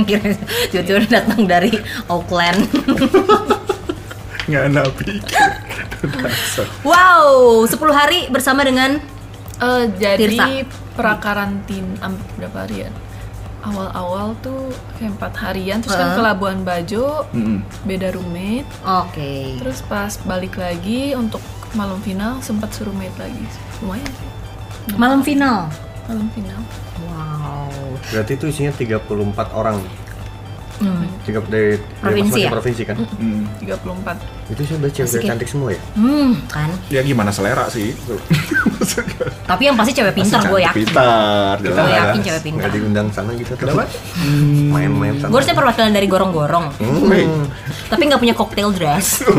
Tiba-tiba 0.70 0.98
datang 1.06 1.40
dari 1.44 1.70
Auckland. 2.06 2.58
Nggak 4.44 4.64
nabi. 4.68 5.22
Dasar. 6.02 6.66
wow, 6.88 7.62
10 7.62 7.70
hari 7.92 8.26
bersama 8.28 8.62
dengan 8.62 8.98
Eh, 9.60 9.84
Tirsa. 9.92 10.16
jadi 10.16 10.64
prakarantin 10.96 11.84
am- 12.00 12.16
berapa 12.34 12.64
hari 12.64 12.82
ya? 12.82 12.90
Awal-awal 13.62 14.32
tuh 14.38 14.68
kayak 14.94 15.14
empat 15.14 15.32
harian, 15.38 15.78
terus 15.78 15.92
Heeh. 15.92 16.06
kan 16.06 16.16
ke 16.16 16.22
Labuan 16.22 16.58
Bajo, 16.60 17.28
Mm-mm. 17.30 17.60
beda 17.84 18.08
roommate. 18.10 18.68
Oke. 18.82 19.56
Terus 19.56 19.84
pas 19.84 20.16
balik 20.22 20.56
lagi 20.56 21.12
untuk 21.12 21.44
malam 21.72 22.00
final 22.00 22.40
sempat 22.40 22.70
suruh 22.70 22.88
roommate 22.88 23.14
lagi. 23.18 23.44
Lumayan 23.78 24.08
sih, 24.08 24.28
Malam 24.94 25.20
final. 25.20 25.68
malam 26.02 26.26
final. 26.30 26.60
Wow. 27.00 27.68
berarti 28.06 28.32
itu 28.34 28.46
isinya 28.48 28.72
34 28.72 29.06
orang 29.52 29.76
Hmm. 29.78 30.09
Tiga 31.22 31.44
dari 31.44 31.76
dari 31.76 31.78
Provinsi 32.00 32.40
ya? 32.40 32.50
provinsi 32.50 32.82
kan 32.82 32.96
Hmm. 32.96 33.44
34. 33.58 34.16
itu 34.48 34.60
sih 34.62 34.74
udah 34.74 34.90
cewek 34.90 35.22
cantik 35.22 35.46
semua 35.46 35.68
ya 35.70 35.80
Hmm, 35.92 36.40
kan. 36.46 36.68
Ya 36.88 37.00
gimana 37.00 37.28
selera 37.28 37.68
sih? 37.68 37.92
Tapi 39.44 39.62
yang 39.62 39.76
pasti 39.76 39.92
cewek 39.92 40.10
pintar 40.12 40.40
gue 40.42 40.60
yakin. 40.60 40.76
Pintar, 40.80 41.54
Gue 41.58 41.70
yakin 41.70 42.20
cewek 42.20 42.42
pintar. 42.42 42.60
nggak 42.62 42.72
diundang 42.74 43.08
sana 43.10 43.30
gitu 43.34 43.52
tuh 43.52 43.60
Kenapa? 43.60 43.84
main-main 44.66 45.14
sana 45.16 45.28
Gue 45.28 45.38
harusnya 45.38 45.54
perwakilan 45.54 45.92
dari 45.92 46.06
gorong-gorong. 46.06 46.66
Wait. 47.04 47.28
Tapi 47.86 48.02
nggak 48.06 48.18
punya 48.18 48.34
cocktail 48.34 48.72
dress. 48.72 49.20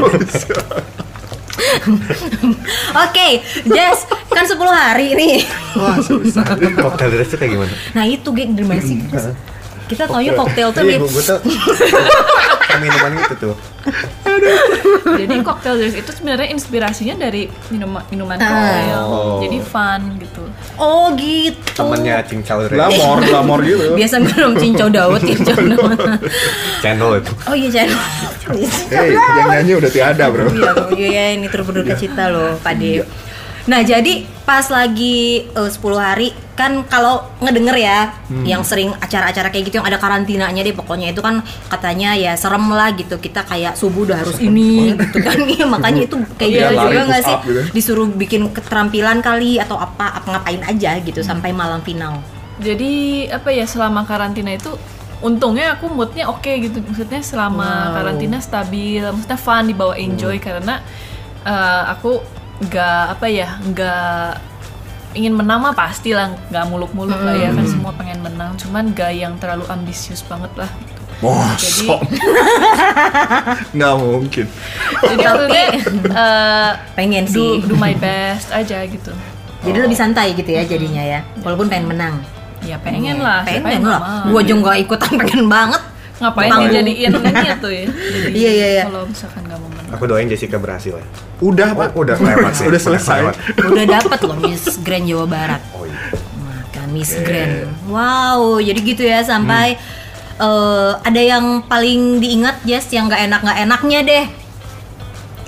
Oke, 3.01 3.27
Jess, 3.65 3.99
kan 4.27 4.43
10 4.43 4.58
hari 4.67 5.13
nih. 5.13 5.36
Wah 5.73 5.97
susah. 5.99 6.43
cocktail 6.75 7.12
dress 7.12 7.30
itu 7.30 7.38
kayak 7.38 7.51
gimana 7.54 7.71
Nah 7.91 8.04
itu 8.06 8.27
geng 8.32 8.51
gimana 8.54 8.82
sih? 8.82 8.97
Kita 9.91 10.08
taunya 10.08 10.32
koktail 10.32 10.69
tuh 10.71 10.82
di 10.82 10.95
iya 10.95 10.99
gue 10.99 11.10
tuh 11.21 11.39
minuman 12.80 13.12
gitu 13.19 13.36
tuh 13.38 13.56
Jadi 15.12 15.36
cocktail 15.43 15.75
dress 15.77 15.93
itu 15.93 16.12
sebenarnya 16.13 16.49
inspirasinya 16.49 17.15
dari 17.19 17.45
minuman 17.69 18.01
minuman 18.10 18.38
Ah. 18.38 18.45
cocktail. 18.47 19.01
Oh. 19.04 19.38
Jadi 19.43 19.58
fun 19.62 20.01
gitu. 20.17 20.43
Oh 20.77 21.12
gitu. 21.13 21.77
temennya 21.77 22.23
cincau 22.23 22.65
dress 22.65 22.73
Glamor, 22.73 23.17
glamor 23.21 23.60
gitu. 23.62 23.93
Biasa 23.93 24.15
minum 24.17 24.56
cincau 24.56 24.88
Daud, 24.89 25.21
cincau 25.21 25.58
Daud. 25.60 25.99
channel 26.80 27.12
itu 27.19 27.32
Oh 27.45 27.54
iya 27.54 27.69
channel. 27.69 27.99
Hei, 28.89 29.13
yang 29.13 29.49
nyanyi 29.51 29.73
udah 29.77 29.91
tiada 29.91 30.25
bro. 30.30 30.47
Iya, 30.49 30.71
iya 30.95 31.23
ini 31.36 31.45
turut 31.49 31.65
berduka 31.69 31.93
cita 31.93 32.32
loh, 32.32 32.58
Pak 32.60 32.73
De. 32.77 33.04
Nah 33.63 33.82
jadi 33.82 34.13
pas 34.41 34.65
lagi 34.67 35.17
eh, 35.45 35.69
10 35.69 35.78
hari 35.95 36.30
kan 36.52 36.82
kalau 36.84 37.26
ngedenger 37.39 37.74
ya 37.76 38.13
yang 38.43 38.62
sering 38.62 38.93
acara-acara 38.95 39.50
kayak 39.50 39.65
gitu 39.65 39.78
yang 39.78 39.88
ada 39.88 39.97
karantinanya 39.97 40.62
deh 40.62 40.71
pokoknya 40.71 41.10
itu 41.10 41.17
kan 41.17 41.41
katanya 41.67 42.13
ya 42.13 42.34
serem 42.34 42.69
lah 42.69 42.89
gitu 42.91 43.17
kita 43.17 43.41
kayak 43.43 43.74
subuh 43.74 44.04
udah 44.04 44.17
harus 44.17 44.38
ini 44.38 44.93
gitu 44.93 45.17
kan. 45.19 45.38
Iya 45.52 45.65
makanya 45.65 46.02
itu 46.04 46.17
kayak 46.36 46.50
Iya, 46.52 46.62
gitu 46.67 46.76
juga 46.84 47.02
nggak 47.08 47.21
sih? 47.24 47.38
gitu. 47.43 47.62
disuruh 47.71 48.08
bikin 48.08 48.41
keterampilan 48.50 49.19
kali 49.19 49.58
atau 49.58 49.76
apa 49.76 50.15
apa 50.15 50.28
ngapain 50.32 50.62
aja 50.63 50.97
gitu 51.00 51.21
sampai 51.21 51.50
malam 51.52 51.82
final. 51.82 52.21
Jadi 52.58 53.26
apa 53.28 53.50
ya 53.50 53.65
selama 53.65 54.06
karantina 54.06 54.52
itu 54.52 54.69
untungnya 55.19 55.74
aku 55.74 55.86
moodnya 55.88 56.26
oke 56.28 56.50
gitu. 56.60 56.78
Maksudnya 56.80 57.21
selama 57.21 57.65
Wow. 57.88 57.93
karantina 57.95 58.38
stabil 58.38 59.02
maksudnya 59.02 59.39
fun 59.39 59.65
dibawa 59.65 59.93
enjoy 59.95 60.38
karena 60.38 60.78
eh, 61.41 61.84
aku 61.88 62.21
nggak 62.62 63.04
apa 63.17 63.26
ya 63.26 63.58
nggak 63.63 64.38
ingin 65.12 65.34
menang 65.36 65.60
mah 65.60 65.76
pasti 65.76 66.15
lah 66.15 66.32
nggak 66.47 66.65
muluk-muluk 66.71 67.19
lah 67.19 67.36
ya 67.36 67.52
kan 67.52 67.65
semua 67.67 67.91
pengen 67.91 68.24
menang. 68.24 68.56
Cuman 68.56 68.95
gak 68.95 69.12
yang 69.12 69.36
terlalu 69.43 69.67
ambisius 69.67 70.24
banget 70.24 70.52
lah 70.56 70.71
gitu. 70.88 71.02
Wah, 71.19 71.52
Jadi- 71.60 71.86
sok. 71.91 72.02
Nggak 73.76 73.93
mungkin. 74.00 74.45
jadi 75.04 75.15
maksudnya 75.21 75.65
eh, 76.24 76.71
pengen 76.95 77.24
do, 77.28 77.34
sih. 77.34 77.52
do 77.67 77.76
my 77.76 77.93
best 78.00 78.50
aja 78.56 78.88
gitu. 78.88 79.12
Jadi 79.62 79.78
lebih 79.78 79.97
santai 80.00 80.34
gitu 80.34 80.50
ya 80.50 80.65
jadinya 80.65 81.04
ya 81.04 81.19
walaupun 81.43 81.67
pengen 81.67 81.91
menang. 81.91 82.15
Ya 82.62 82.78
pengen 82.80 83.19
lah 83.21 83.41
pengen 83.43 83.67
yang 83.67 83.84
nggak 83.84 84.02
lah 84.02 84.26
gua 84.30 84.41
juga 84.41 84.60
nggak 84.71 84.78
ikutan 84.86 85.12
pengen 85.19 85.45
banget. 85.52 85.82
Ngapain 86.21 86.50
dijadiin 86.69 87.12
ini 87.17 87.50
tuh 87.58 87.71
ya? 87.74 87.86
Jadi, 87.89 88.30
Iya, 88.30 88.52
iya, 88.54 88.67
iya. 88.78 88.84
kalau 88.86 89.10
misalkan 89.10 89.41
nggak 89.41 89.58
mau 89.58 89.69
menang 89.74 89.81
aku 89.91 90.04
doain 90.06 90.25
Jessica 90.25 90.56
berhasil 90.56 90.93
ya 90.93 91.06
Udah 91.39 91.69
Oh, 91.69 91.77
pak. 91.77 91.89
udah 91.93 92.15
lewat 92.15 92.51
sih 92.54 92.65
Udah 92.69 92.82
selesai. 92.82 93.19
lewat. 93.21 93.36
udah 93.63 93.86
dapet 93.91 94.19
loh 94.21 94.38
Miss 94.39 94.63
Grand 94.77 95.04
Jawa 95.04 95.25
Barat 95.25 95.62
oh 95.71 95.84
iya 95.84 95.99
Maka 96.38 96.82
Miss 96.88 97.12
Grand. 97.17 97.67
Wow, 97.86 98.58
jadi 98.58 98.80
gitu 98.80 99.04
ya 99.04 99.19
sampai 99.21 99.75
eh, 100.38 100.91
ada 100.97 101.21
yang 101.21 101.45
paling 101.63 102.17
diingat 102.17 102.63
Jess 102.63 102.88
yang 102.89 103.06
nggak 103.06 103.27
enak 103.27 103.39
nggak 103.41 103.60
enaknya 103.62 103.99
deh. 104.01 104.25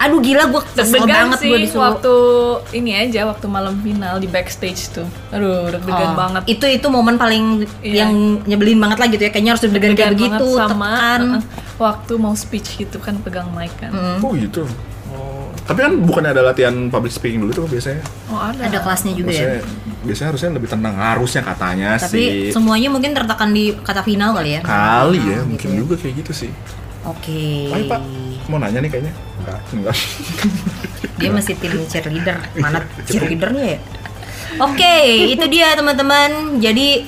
Aduh 0.04 0.20
gila 0.20 0.44
gue 0.46 0.62
kesel 0.68 0.84
deg-degan 0.94 1.08
banget 1.08 1.38
sih 1.40 1.48
gue 1.48 1.60
disuruh. 1.62 1.84
waktu 1.88 2.14
ini 2.74 2.92
aja 2.94 3.22
waktu 3.26 3.46
malam 3.48 3.80
final 3.80 4.16
di 4.16 4.28
backstage 4.28 4.92
tuh 4.92 5.08
aduh 5.30 5.70
deg-degan 5.70 6.12
Oh, 6.12 6.18
banget 6.18 6.42
Itu 6.46 6.66
itu 6.68 6.88
momen 6.88 7.16
paling 7.16 7.64
Iya. 7.80 8.04
yang 8.04 8.12
nyebelin 8.44 8.78
banget 8.78 8.98
lah 8.98 9.08
gitu 9.08 9.22
ya. 9.22 9.30
Kayaknya 9.30 9.52
harus 9.52 9.64
deg-degan 9.64 9.92
kayak 9.94 10.12
begitu, 10.14 10.48
sama 10.54 10.92
tekan. 10.92 11.22
waktu 11.76 12.14
mau 12.16 12.34
speech 12.34 12.78
gitu 12.78 12.98
kan 12.98 13.16
pegang 13.18 13.48
mic 13.50 13.72
kan 13.76 13.90
Mm. 13.90 14.20
Oh 14.20 14.32
gitu. 14.34 14.68
Tapi 15.64 15.80
kan 15.80 15.94
bukannya 15.98 16.32
ada 16.32 16.44
latihan 16.44 16.76
public 16.88 17.10
speaking 17.10 17.40
dulu 17.40 17.56
tuh 17.56 17.66
biasanya. 17.66 18.04
Oh 18.28 18.36
ada. 18.36 18.68
Ada 18.68 18.84
kelasnya 18.84 19.16
juga 19.16 19.32
ya. 19.32 19.40
Biasanya, 19.40 19.62
biasanya 20.04 20.28
harusnya 20.28 20.50
lebih 20.52 20.70
tenang 20.70 20.96
harusnya 20.98 21.42
katanya 21.42 21.90
Tapi 21.96 22.20
sih. 22.20 22.52
semuanya 22.52 22.92
mungkin 22.92 23.12
tertekan 23.14 23.50
di 23.50 23.72
kata 23.74 24.04
final 24.04 24.36
kali 24.36 24.50
ya. 24.54 24.62
Kali 24.62 25.20
ya, 25.22 25.40
Gitu 25.40 25.48
mungkin 25.48 25.70
ya. 25.70 25.78
juga 25.80 25.96
kayak 25.96 26.14
gitu 26.20 26.32
sih. 26.36 26.52
Oke. 27.06 27.68
Baik 27.70 27.86
Pak, 27.86 28.00
mau 28.48 28.58
nanya 28.58 28.80
nih 28.80 28.90
kayaknya. 28.90 29.14
Enggak. 29.44 29.60
Enggak. 29.76 29.98
Dia 31.20 31.30
masih 31.36 31.54
tim 31.60 31.76
cheerleader. 31.92 32.38
Mana 32.56 32.88
cheerleadernya 33.04 33.66
ya? 33.76 33.80
Oke, 34.64 34.96
itu 35.34 35.46
dia 35.52 35.76
teman-teman. 35.76 36.62
Jadi 36.64 37.04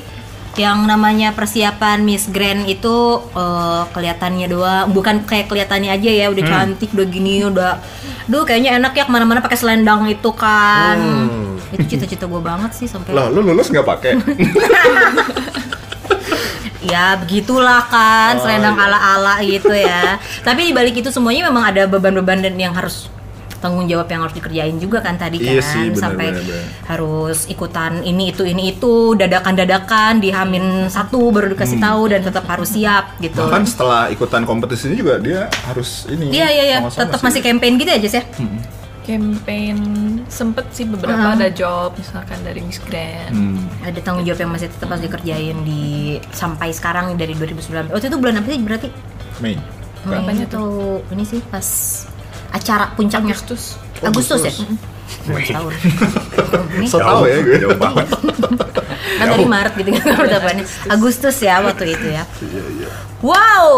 yang 0.55 0.87
namanya 0.87 1.35
persiapan 1.35 1.99
Miss 2.03 2.31
Grand 2.31 2.63
itu 2.63 3.19
eh, 3.35 3.83
kelihatannya 3.91 4.47
doang, 4.47 4.87
bukan 4.95 5.27
kayak 5.27 5.51
kelihatannya 5.51 5.91
aja 5.91 6.11
ya, 6.11 6.25
udah 6.31 6.43
cantik, 6.47 6.95
udah 6.95 7.07
gini, 7.11 7.43
udah, 7.43 7.83
duh 8.31 8.47
kayaknya 8.47 8.79
enak 8.79 8.95
ya 8.95 9.03
ke 9.03 9.11
mana-mana 9.11 9.43
pakai 9.43 9.59
selendang 9.59 10.07
itu 10.07 10.31
kan. 10.31 10.95
Hmm. 10.95 11.59
Itu 11.75 11.95
cita-cita 11.95 12.23
gue 12.27 12.39
banget 12.39 12.71
sih 12.71 12.87
sampai. 12.87 13.11
Lah, 13.11 13.27
lu 13.27 13.43
lulus 13.43 13.67
nggak 13.67 13.83
pakai? 13.87 14.11
Ya 16.85 17.17
begitulah 17.17 17.81
kan, 17.85 18.37
Oh, 18.37 18.41
selendang 18.41 18.73
iya. 18.73 18.85
ala-ala 18.85 19.35
gitu 19.47 19.73
ya. 19.73 20.21
Tapi 20.39 20.69
di 20.69 20.73
balik 20.73 20.95
itu 20.95 21.09
semuanya 21.09 21.49
memang 21.49 21.65
ada 21.65 21.83
beban-beban 21.83 22.39
dan 22.39 22.53
yang 22.55 22.71
harus 22.71 23.09
tanggung 23.55 23.89
jawab 23.89 24.05
yang 24.05 24.21
harus 24.21 24.35
dikerjain 24.35 24.77
juga 24.77 25.01
kan 25.01 25.15
tadi 25.15 25.41
kan 25.41 25.49
Iya 25.49 25.63
sih, 25.63 25.89
benar, 25.89 25.97
sampai 25.97 26.27
benar, 26.29 26.43
benar. 26.43 26.65
harus 26.85 27.37
ikutan 27.47 27.91
ini 27.99 28.29
itu 28.29 28.45
ini 28.45 28.69
itu 28.71 28.93
dadakan-dadakan 29.15 30.21
dihamin 30.21 30.65
satu 30.85 31.33
baru 31.33 31.49
dikasih 31.49 31.81
Hmm. 31.81 31.87
tahu 31.87 32.01
dan 32.07 32.21
tetap 32.21 32.45
harus 32.45 32.69
siap 32.69 33.17
gitu. 33.17 33.41
Bahkan 33.41 33.65
setelah 33.65 34.05
ikutan 34.07 34.45
kompetisi 34.45 34.85
ini 34.87 34.95
juga 34.95 35.17
dia 35.17 35.49
harus 35.65 36.05
ini. 36.05 36.29
Iya 36.29 36.47
iya 36.47 36.63
iya, 36.63 36.77
tetap 36.85 37.17
sih. 37.17 37.25
masih 37.25 37.41
campaign 37.41 37.73
gitu 37.75 37.89
aja 37.89 38.07
sih 38.07 38.19
ya. 38.19 38.25
Campaign 39.05 39.77
sempet 40.27 40.65
sih 40.73 40.83
beberapa 40.83 41.15
Ah. 41.15 41.37
ada 41.37 41.47
job 41.47 41.93
misalkan 41.95 42.41
dari 42.41 42.59
Miss 42.59 42.81
Grand. 42.81 43.31
Hmm. 43.31 43.61
Ada 43.81 44.01
tanggung 44.01 44.25
jawab 44.25 44.41
yang 44.41 44.51
masih 44.51 44.67
tetap 44.67 44.89
harus 44.89 45.05
dikerjain 45.05 45.57
di 45.61 46.17
sampai 46.33 46.73
sekarang 46.73 47.13
dari 47.15 47.37
2019. 47.37 47.93
Waktu 47.93 48.09
itu 48.09 48.17
bulan 48.17 48.41
apa 48.41 48.49
sih 48.49 48.59
berarti? 48.59 48.89
Mei. 49.39 49.55
Mei 50.03 50.17
Apanya 50.17 50.45
tuh? 50.45 51.05
Ini 51.13 51.23
sih 51.23 51.39
pas 51.45 51.65
acara 52.49 52.91
puncaknya. 52.93 53.37
Agustus. 53.37 53.77
Oh, 54.01 54.09
Agustus, 54.09 54.41
ya? 54.41 54.51
Agustus. 54.51 54.65
Mm-mm. 54.65 55.53
Tahun. 55.53 55.73
Tau 57.05 57.23
ya 57.23 57.37
gue. 57.39 57.57
Jauh 57.61 57.77
banget. 57.77 58.07
kan 59.21 59.25
tadi 59.31 59.45
Maret 59.47 59.73
gitu 59.79 59.89
kan 59.95 60.03
pertemuannya. 60.25 60.65
Agustus 60.89 61.37
ya 61.39 61.61
waktu 61.61 61.93
itu 61.93 62.07
ya. 62.09 62.23
Iya 62.41 62.63
iya. 62.75 62.87
Wow, 63.21 63.69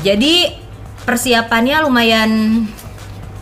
jadi 0.00 0.56
persiapannya 1.00 1.84
lumayan 1.84 2.30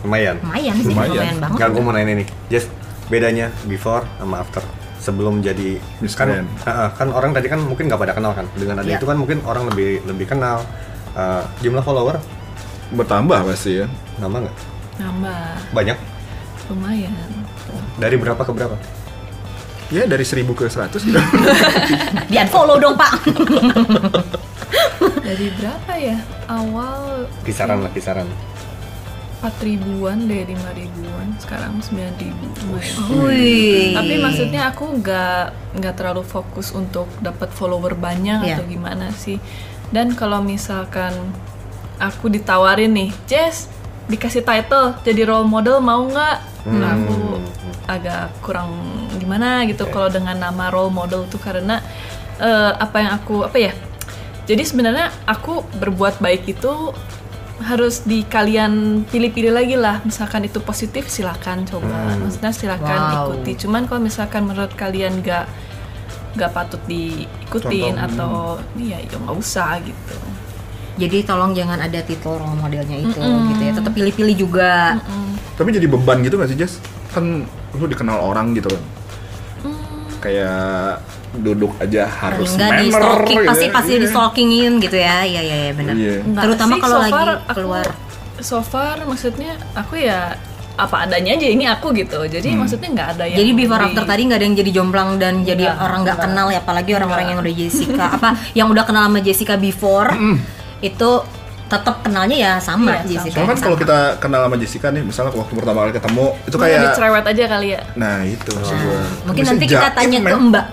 Lumayan. 0.01 0.35
lumayan 0.39 0.75
sih, 0.75 0.87
Lumayan. 0.87 1.11
lumayan, 1.11 1.35
banget. 1.37 1.53
Enggak, 1.53 1.69
gue 1.69 1.81
mau 1.81 1.91
nanya 1.91 2.13
nih. 2.15 2.27
Just 2.47 2.69
bedanya 3.07 3.47
before 3.65 4.05
sama 4.15 4.39
after 4.39 4.63
sebelum 4.97 5.39
jadi 5.39 5.79
Miss 5.97 6.13
kan. 6.13 6.45
Ha-ha, 6.61 6.91
kan 6.91 7.09
orang 7.09 7.31
tadi 7.31 7.47
kan 7.47 7.59
mungkin 7.59 7.87
nggak 7.87 7.97
pada 7.97 8.13
kenal 8.13 8.31
kan 8.31 8.45
dengan 8.53 8.77
ada 8.77 8.85
Iya. 8.85 8.95
itu 8.95 9.05
kan 9.05 9.15
mungkin 9.15 9.39
orang 9.43 9.67
lebih 9.67 10.03
lebih 10.05 10.27
kenal 10.27 10.61
Eh, 11.09 11.43
jumlah 11.59 11.81
follower 11.81 12.21
Bertambah 12.91 13.41
pasti 13.43 13.81
ya. 13.81 13.89
nama 14.17 14.39
nggak 14.39 14.55
Nambah 14.99 15.41
banyak 15.71 15.97
lumayan. 16.67 17.17
dari 17.97 18.13
berapa 18.15 18.37
ke 18.37 18.51
berapa 18.51 18.77
Ya 19.89 20.05
dari 20.05 20.21
1000 20.21 20.53
ke 20.53 20.69
100 20.69 21.01
gitu. 21.01 21.17
Di 22.29 22.37
unfollow 22.37 22.77
dong 22.77 22.93
pak. 22.93 23.09
Dari 25.25 25.49
berapa 25.51 25.93
ya? 25.97 26.17
Awal 26.45 27.25
kisaran 27.41 27.81
lah 27.81 27.89
kisaran 27.89 28.29
4 29.39 29.55
ribuan 29.63 30.27
deh, 30.27 30.43
5 30.43 30.75
ribuan. 30.75 31.27
Sekarang 31.39 31.79
9 31.79 32.11
ribu. 32.19 32.45
Wih. 33.23 33.95
Tapi 33.95 34.13
maksudnya 34.19 34.67
aku 34.67 34.99
nggak 34.99 35.43
nggak 35.79 35.93
terlalu 35.95 36.27
fokus 36.27 36.75
untuk 36.75 37.07
dapat 37.23 37.47
follower 37.55 37.95
banyak 37.95 38.43
Iya. 38.43 38.59
atau 38.59 38.65
gimana 38.67 39.15
sih. 39.15 39.39
Dan 39.89 40.11
kalau 40.13 40.43
misalkan 40.43 41.15
aku 41.97 42.27
ditawarin 42.27 42.91
nih, 42.91 43.09
Jess 43.25 43.71
dikasih 44.11 44.43
title 44.43 44.97
jadi 45.01 45.23
role 45.23 45.47
model 45.47 45.79
mau 45.79 46.03
nggak? 46.03 46.37
Nah, 46.67 46.99
aku 46.99 47.17
agak 47.87 48.35
kurang 48.43 48.69
gimana 49.15 49.63
gitu 49.65 49.87
Oke. 49.87 49.93
kalau 49.95 50.09
dengan 50.11 50.35
nama 50.35 50.67
role 50.67 50.91
model 50.91 51.25
tuh 51.31 51.39
karena 51.39 51.79
eh, 52.37 52.71
apa 52.75 52.97
yang 52.99 53.11
aku 53.15 53.47
apa 53.47 53.57
ya? 53.57 53.73
Jadi 54.49 54.65
sebenarnya 54.65 55.13
aku 55.23 55.61
berbuat 55.79 56.19
baik 56.19 56.43
itu 56.49 56.73
harus 57.59 58.07
di 58.07 58.23
kalian 58.23 59.03
pilih-pilih 59.07 59.51
lagi 59.51 59.75
lah. 59.75 59.99
Misalkan 60.03 60.47
itu 60.47 60.63
positif 60.63 61.11
silakan 61.11 61.67
coba. 61.67 62.15
Maksudnya 62.15 62.51
silakan 62.55 62.99
Wow. 62.99 63.15
ikuti. 63.35 63.67
Cuman 63.67 63.83
kalau 63.85 63.99
misalkan 63.99 64.47
menurut 64.47 64.71
kalian 64.75 65.19
nggak 65.19 65.45
nggak 66.39 66.51
patut 66.53 66.79
diikutin 66.85 67.97
Contoh. 67.97 68.05
atau 68.05 68.33
iya 68.77 69.01
ya 69.01 69.17
nggak 69.17 69.35
usah 69.35 69.81
gitu. 69.81 70.15
Jadi 70.99 71.23
tolong 71.23 71.55
jangan 71.55 71.79
ada 71.79 71.99
titel 72.03 72.35
role 72.37 72.59
modelnya 72.59 72.99
itu 72.99 73.19
gitu 73.23 73.61
ya. 73.63 73.71
Tetap 73.75 73.91
pilih-pilih 73.95 74.35
juga. 74.35 74.99
Tapi 75.55 75.75
jadi 75.75 75.87
beban 75.87 76.19
gitu 76.23 76.39
gak 76.39 76.51
sih 76.51 76.59
Jess? 76.59 76.79
Kan 77.11 77.43
lu 77.75 77.85
dikenal 77.87 78.19
orang 78.19 78.51
gitu 78.55 78.67
kan. 78.71 78.83
Kayak 80.19 80.99
duduk 81.31 81.77
aja 81.77 82.03
harus 82.05 82.51
enggak 82.51 82.71
di 82.75 82.87
stalking 82.89 83.37
gitu 83.37 83.45
pasti 83.45 83.65
ya. 83.65 83.71
pasti 83.71 83.91
Iya. 83.91 83.99
di 83.99 84.07
stalkingin 84.07 84.71
gitu 84.79 84.97
ya. 84.97 85.17
Iya 85.21 85.41
iya 85.41 85.55
iya 85.61 85.73
benar. 85.73 85.93
Iya. 85.93 86.13
Nggak 86.23 86.43
Terutama 86.43 86.73
kalau 86.75 86.89
so 86.91 87.01
lagi 87.01 87.13
far 87.13 87.29
aku- 87.29 87.53
keluar. 87.55 87.87
so 88.39 88.57
far 88.59 88.95
maksudnya 89.03 89.51
aku 89.73 89.93
ya 89.95 90.33
apa 90.73 90.95
adanya 91.03 91.35
aja 91.35 91.43
ini 91.45 91.65
aku 91.65 91.91
gitu. 91.93 92.23
Jadi 92.23 92.55
maksudnya 92.55 92.89
nggak 92.89 93.09
ada 93.13 93.23
yang 93.25 93.37
Jadi 93.37 93.51
before 93.53 93.81
after 93.83 94.03
tadi 94.05 94.21
nggak 94.23 94.37
ada 94.37 94.45
yang 94.45 94.57
jadi 94.57 94.71
jomplang 94.71 95.09
dan 95.15 95.33
jadi 95.43 95.63
Nggak, 95.65 95.83
orang 95.83 95.99
nggak 96.01 96.17
kenal 96.19 96.47
ya, 96.47 96.59
apalagi 96.59 96.91
orang-orang 96.93 97.25
yang 97.27 97.39
udah 97.39 97.53
Jessica 97.53 98.05
apa 98.09 98.29
yang 98.53 98.67
udah 98.67 98.83
kenal 98.83 99.03
sama 99.03 99.19
Jessica 99.19 99.53
before 99.55 100.09
itu 100.79 101.11
tetap 101.67 102.01
kenalnya 102.01 102.33
ya 102.33 102.53
sama 102.57 102.97
Iya, 103.03 103.19
Jessica. 103.19 103.35
Soalnya 103.35 103.45
kan 103.45 103.53
yang 103.53 103.61
kalau 103.61 103.77
sama. 103.77 103.83
kita 103.83 103.97
kenal 104.17 104.41
sama 104.41 104.55
Jessica 104.57 104.87
nih, 104.89 105.03
misalnya 105.03 105.31
waktu 105.31 105.53
pertama 105.53 105.77
kali 105.79 105.93
ketemu, 105.93 106.25
itu 106.41 106.55
kayak 106.57 106.81
cerewet 106.95 107.25
aja 107.27 107.43
kali 107.45 107.67
ya. 107.69 107.81
Nah 107.93 108.17
itu. 108.23 108.53
Nah, 108.57 109.05
mungkin 109.21 109.43
Bisa 109.43 109.51
nanti 109.53 109.65
kita 109.67 109.87
tanya 109.91 110.17
ke. 110.17 110.33
Mbak. 110.33 110.65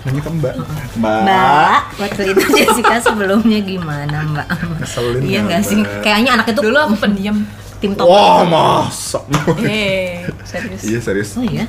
Nanya 0.00 0.20
ke 0.24 0.30
Mbak. 0.32 0.54
Mbak. 0.96 1.20
Mbak, 1.28 1.80
waktu 2.00 2.22
itu 2.32 2.44
Jessica 2.58 2.96
sebelumnya 2.98 3.60
gimana 3.60 4.16
Mbak? 4.32 4.46
Ngeselin 4.80 5.20
Iya 5.20 5.32
ya, 5.32 5.40
nggak 5.44 5.62
sih? 5.62 5.80
Kayaknya 6.00 6.30
anak 6.40 6.46
itu 6.52 6.60
Dulu 6.64 6.78
aku 6.80 6.96
pendiam. 6.96 7.36
tim 7.80 7.96
top. 7.96 8.08
Wah 8.08 8.44
masa. 8.44 9.24
Eh, 9.64 10.28
serius. 10.44 10.80
Iya 10.84 10.98
serius. 11.00 11.32
Oh 11.36 11.44
iya. 11.44 11.64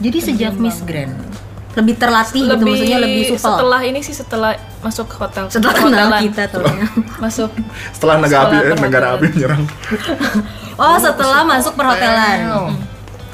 Jadi 0.00 0.18
sejak 0.20 0.52
Miss 0.56 0.84
Grand 0.84 1.16
lebih 1.76 1.92
terlatih 2.00 2.40
gitu 2.48 2.64
maksudnya 2.64 2.98
lebih 3.04 3.36
supel. 3.36 3.52
setelah 3.52 3.80
ini 3.84 4.00
sih 4.00 4.16
setelah 4.16 4.56
masuk 4.80 5.12
hotel 5.12 5.44
Setelah 5.52 5.76
kenal 5.76 6.08
kita 6.24 6.48
tuh. 6.48 6.64
masuk 7.24 7.52
Setelah 7.92 8.16
negara 8.16 8.48
api, 8.48 8.56
eh, 8.64 8.78
negara 8.80 9.06
api 9.12 9.26
menyerang. 9.28 9.62
Oh, 10.76 10.96
setelah 11.00 11.40
masuk 11.44 11.72
perhotelan. 11.72 12.72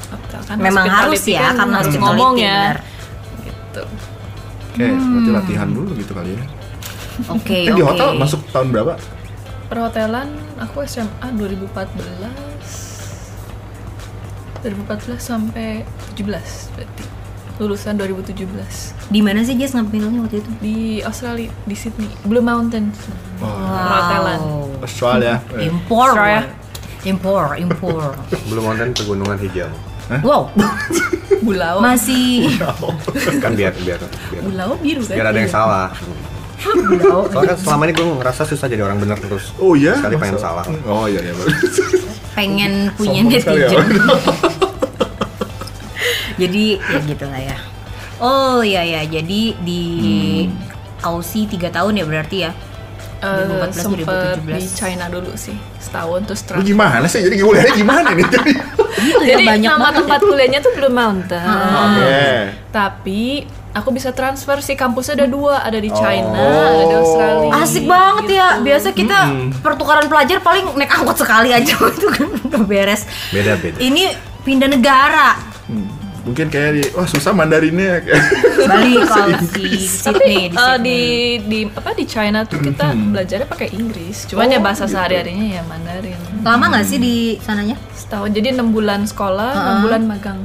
hotel 0.07 0.41
kan 0.47 0.55
Memang 0.59 0.87
harus 0.87 1.23
ya 1.27 1.51
kan 1.51 1.67
karena 1.67 1.75
harus 1.83 1.95
ngomong 1.99 2.33
ya 2.39 2.59
benar. 2.71 2.77
Oke, 4.73 4.87
berarti 4.89 5.31
latihan 5.31 5.69
dulu 5.69 5.93
gitu 5.93 6.11
kali 6.11 6.33
ya. 6.33 6.43
Oke, 7.29 7.57
Eh, 7.59 7.69
di 7.69 7.77
oke. 7.77 7.87
hotel 7.87 8.07
masuk 8.15 8.41
tahun 8.49 8.69
berapa? 8.69 8.93
perhotelan 9.65 10.29
aku 10.55 10.81
SMA 10.83 11.27
2014 11.33 12.29
2014 14.61 15.17
sampai 15.19 15.81
17 16.13 16.29
berarti 16.71 17.03
lulusan 17.55 17.93
2017 17.95 18.93
Di 19.07 19.19
mana 19.19 19.41
sih 19.41 19.53
Jess 19.53 19.73
ngambilnya 19.73 20.21
waktu 20.21 20.39
itu? 20.39 20.51
di 20.59 20.77
Australia 21.01 21.49
di 21.63 21.73
Sydney 21.73 22.09
Blue 22.23 22.41
Mountain 22.41 22.93
perhotelan 23.37 24.39
Australia. 24.79 25.35
Impor. 25.57 26.09
Australia. 26.11 26.41
Impor, 27.03 27.43
impor. 27.55 28.13
belum 28.49 28.63
konten 28.63 28.89
pegunungan 28.93 29.37
hijau 29.37 29.69
wow, 30.21 30.49
Bulau 31.43 31.81
masih 31.81 32.47
kan 33.41 33.51
biar 33.51 33.73
biar 33.75 33.99
biar, 33.99 34.41
Bulau 34.43 34.69
biru 34.77 35.01
kan 35.01 35.15
biar 35.15 35.25
ada 35.27 35.37
yang 35.37 35.49
salah 35.49 35.89
Bulau. 36.63 37.27
soalnya 37.27 37.51
kan 37.51 37.57
selama 37.59 37.81
ini 37.83 37.93
gue 37.93 38.05
ngerasa 38.15 38.41
susah 38.45 38.67
jadi 38.67 38.81
orang 38.81 38.97
bener 38.97 39.17
terus 39.17 39.51
Oh 39.57 39.73
iya? 39.73 39.97
sekali 39.97 40.15
pengen 40.15 40.37
Masa? 40.37 40.45
salah 40.45 40.63
Oh 40.85 41.05
iya 41.05 41.19
iya. 41.19 41.33
pengen 42.31 42.87
punya 42.97 43.19
ya. 43.19 43.27
netizen. 43.27 43.83
jadi 46.41 46.63
ya 46.79 46.99
gitulah 47.03 47.37
ya. 47.37 47.57
Oh 48.17 48.63
iya 48.63 48.81
ya, 48.81 49.01
jadi 49.03 49.41
di 49.59 49.83
Aussie 51.03 51.45
3 51.45 51.69
tahun 51.69 51.99
ya 51.99 52.05
berarti 52.07 52.37
ya. 52.39 52.51
2014, 53.23 53.71
sempet 53.71 54.05
2017. 54.43 54.51
di 54.51 54.63
China 54.69 55.05
dulu 55.07 55.31
sih 55.33 55.55
setahun 55.79 56.19
terus 56.27 56.41
terakhir 56.43 56.65
gimana 56.65 57.05
sih? 57.07 57.23
Jadi 57.23 57.35
kuliahnya 57.39 57.73
gimana 57.73 58.09
nih? 58.11 58.25
Jadi 58.93 59.09
Itu 59.09 59.19
jadi 59.23 59.43
banyak 59.47 59.67
nama 59.67 59.79
banget. 59.83 59.97
tempat 59.99 60.19
kuliahnya 60.21 60.59
tuh 60.59 60.71
Blue 60.71 60.91
Mountain 60.91 61.47
Oke. 61.75 62.21
tapi 62.69 63.21
aku 63.71 63.89
bisa 63.89 64.09
transfer 64.09 64.57
sih 64.59 64.73
kampusnya 64.73 65.13
ada 65.15 65.27
dua 65.27 65.59
ada 65.59 65.75
di 65.75 65.89
China 65.89 66.29
Oh. 66.29 66.69
ada 66.69 66.83
di 66.83 66.95
Australia 66.95 67.49
Asik 67.55 67.85
banget 67.85 68.25
ya. 68.29 68.47
gitu. 68.51 68.63
Biasa 68.63 68.87
kita 68.91 69.17
pertukaran 69.59 70.05
pelajar 70.05 70.37
paling 70.39 70.65
naik 70.73 70.91
angkot 70.91 71.17
sekali 71.17 71.49
aja 71.49 71.73
itu 71.89 72.07
kan 72.07 72.27
udah 72.43 72.61
beres. 72.63 73.03
Beda-beda. 73.29 73.77
Ini 73.77 74.13
pindah 74.41 74.67
negara. 74.67 75.39
Hmm. 75.65 75.89
Mungkin 76.23 76.47
kayak 76.47 76.71
di, 76.79 76.83
wah 76.95 77.03
susah 77.03 77.35
Mandarinnya. 77.35 77.99
Balik 78.63 79.03
kalau 79.11 79.37
si 79.51 79.75
Sydney. 79.83 80.47
Di 80.47 80.55
Sydney. 80.55 80.79
di 80.79 80.99
di 81.43 81.59
apa 81.67 81.91
di 81.91 82.05
China 82.07 82.47
tuh 82.47 82.63
kita 82.63 82.95
belajarnya 82.95 83.47
pakai 83.47 83.75
Inggris. 83.75 84.23
Cuman 84.31 84.47
ya 84.47 84.63
bahasa 84.63 84.87
sehari-harinya 84.87 85.59
ya 85.59 85.61
Mandarin. 85.67 86.15
Lama 86.41 86.71
nggak 86.71 86.85
sih 86.87 86.99
di 86.99 87.15
sananya? 87.43 87.75
setahun. 87.91 88.31
Jadi 88.31 88.55
enam 88.55 88.71
bulan 88.71 89.03
sekolah 89.03 89.51
enam 89.51 89.77
bulan 89.83 90.01
magang. 90.07 90.39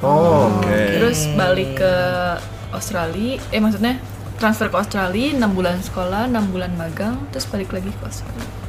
Oh, 0.00 0.48
oke. 0.48 0.78
terus 0.96 1.28
balik 1.36 1.82
ke 1.82 1.94
Australia. 2.72 3.36
Eh 3.52 3.60
maksudnya 3.60 4.00
transfer 4.40 4.72
ke 4.72 4.76
Australia 4.80 5.36
enam 5.36 5.52
bulan 5.52 5.76
sekolah 5.84 6.24
enam 6.24 6.48
bulan 6.48 6.72
magang 6.74 7.20
terus 7.28 7.44
balik 7.44 7.76
lagi 7.76 7.92
ke 7.92 8.02
Australia 8.08 8.59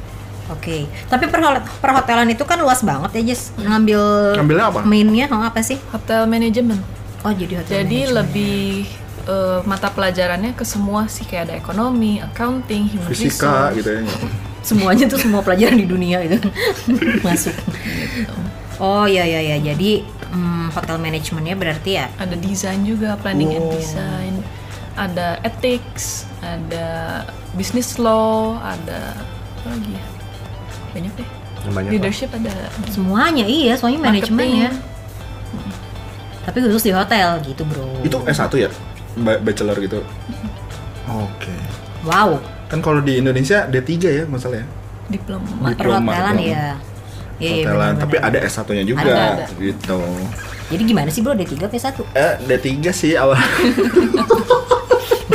Oke. 0.52 0.76
Tapi 1.06 1.24
perhol- 1.26 1.64
perhotelan 1.78 2.28
itu 2.28 2.42
kan 2.42 2.56
luas 2.56 2.80
banget 2.80 3.10
ya, 3.16 3.22
Jess. 3.26 3.50
Ngambil 3.56 4.00
Ngambilnya 4.36 4.66
apa? 4.68 4.80
Mainnya 4.82 5.26
oh, 5.28 5.40
apa 5.40 5.60
sih? 5.60 5.80
hotel 5.88 6.24
management 6.24 6.80
Oh, 7.20 7.30
jadi 7.30 7.54
hotel. 7.56 7.72
jadi 7.78 7.98
management. 8.02 8.16
lebih 8.18 8.60
eh, 9.24 9.58
mata 9.62 9.88
pelajarannya 9.88 10.52
ke 10.52 10.64
semua 10.64 11.06
sih 11.06 11.22
kayak 11.22 11.42
ada 11.44 11.54
ekonomi 11.56 12.18
accounting 12.18 12.86
human 12.88 13.06
Fisika 13.06 13.70
resource 13.70 13.76
gitu 13.78 13.90
ya. 13.92 14.02
semuanya 14.60 15.04
tuh 15.06 15.18
semua 15.18 15.40
pelajaran 15.40 15.74
di 15.74 15.86
dunia 15.86 16.18
itu 16.20 16.38
masuk. 17.26 17.54
Oh 18.78 19.04
iya 19.04 19.22
iya 19.22 19.54
ya. 19.54 19.58
Jadi 19.64 20.02
hmm, 20.28 20.70
hotel 20.70 20.98
manajemennya 20.98 21.54
berarti 21.54 21.90
ya 21.94 22.10
ada 22.16 22.34
desain 22.34 22.82
juga 22.82 23.14
planning 23.16 23.52
and 23.52 23.66
design 23.70 24.34
ada 24.92 25.40
ethics 25.40 26.26
ada 26.40 27.22
business 27.52 27.96
law 27.96 28.58
ada 28.58 29.14
apa 29.56 29.66
lagi 29.70 29.92
ya 29.92 30.04
banyak 30.92 31.12
deh 31.14 31.28
Banyak 31.64 31.90
leadership 31.90 32.30
ada 32.32 32.50
semuanya 32.88 33.46
iya, 33.46 33.78
soalnya 33.78 34.02
manajemen 34.02 34.66
ya. 34.66 34.70
Tapi 36.42 36.58
khusus 36.58 36.82
di 36.82 36.90
hotel 36.90 37.38
gitu, 37.40 37.62
Bro. 37.62 38.02
Itu 38.02 38.18
S1 38.26 38.50
ya? 38.58 38.66
Ba- 39.14 39.38
Bachelor 39.38 39.78
gitu. 39.78 40.02
Oke. 41.06 41.54
wow. 42.02 42.34
Kan 42.66 42.82
kalau 42.82 42.98
di 42.98 43.22
Indonesia 43.22 43.62
D3 43.64 43.90
ya 44.02 44.24
masalahnya. 44.26 44.66
diploma 45.06 45.70
Diploma, 45.70 46.10
Perhotelan 46.10 46.34
diploma. 46.34 46.42
ya. 46.42 46.66
Iya, 47.38 47.46
iya, 47.48 47.50
Hotelan, 47.62 47.92
benar-benar. 47.94 48.02
tapi 48.02 48.16
ada 48.18 48.38
S1-nya 48.42 48.84
juga 48.84 49.02
Ada, 49.02 49.14
ada. 49.14 49.44
gitu. 49.54 49.98
Jadi 50.68 50.82
gimana 50.82 51.08
sih, 51.08 51.20
Bro? 51.20 51.32
D3 51.36 51.52
P1? 51.62 51.86
Eh, 52.12 52.34
D3 52.48 52.66
sih 52.90 53.12
awal. 53.14 53.38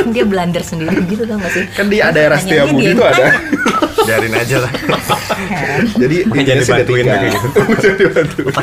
dia 0.08 0.24
blunder 0.24 0.60
sendiri 0.62 1.04
gitu 1.04 1.24
tau 1.24 1.36
gak 1.36 1.52
sih? 1.52 1.64
kan 1.68 1.84
di 1.86 2.00
daerah 2.00 2.36
Setiabudi 2.36 2.80
dia. 2.82 2.96
itu 2.96 3.02
ada. 3.02 3.26
Biarin 4.08 4.32
aja 4.32 4.56
lah. 4.58 4.72
Jadi 6.02 6.16
dibantuin 6.24 7.04
D3. 7.04 7.06
kayak 7.06 7.28
gitu. 7.28 7.48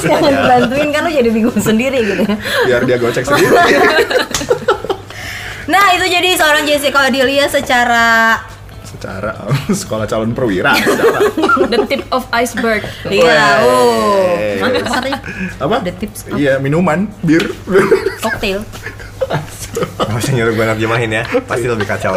Jangan 0.01 0.25
aja. 0.25 0.33
dibantuin 0.33 0.89
kan 0.89 1.01
lu 1.01 1.11
jadi 1.13 1.29
bingung 1.29 1.53
sendiri 1.55 1.99
gitu 2.01 2.23
Biar 2.65 2.81
dia 2.83 2.97
gocek 2.97 3.23
sendiri. 3.23 3.53
Nah 5.65 5.93
itu 5.93 6.05
jadi 6.05 6.29
seorang 6.33 6.61
Jessica 6.63 7.05
Odilia 7.05 7.49
secara 7.49 8.37
Secara 8.85 9.33
sekolah 9.73 10.05
calon 10.05 10.29
perwira. 10.31 10.77
the 11.67 11.79
tip 11.85 12.05
of 12.09 12.21
iceberg 12.31 12.85
Iya, 13.03 13.65
oh? 13.65 14.37
Apa? 15.57 15.81
The 15.81 15.93
tips 15.95 16.29
Iya, 16.31 16.61
minuman, 16.61 17.09
bir. 17.19 17.49
cocktail 18.21 18.61
Gak 19.97 20.15
usah 20.15 20.31
nyuruh 20.31 20.53
gue 20.53 20.65
nerjemahin 20.67 21.11
ya. 21.11 21.23
Pasti 21.43 21.65
lebih 21.65 21.83
kacau. 21.83 22.13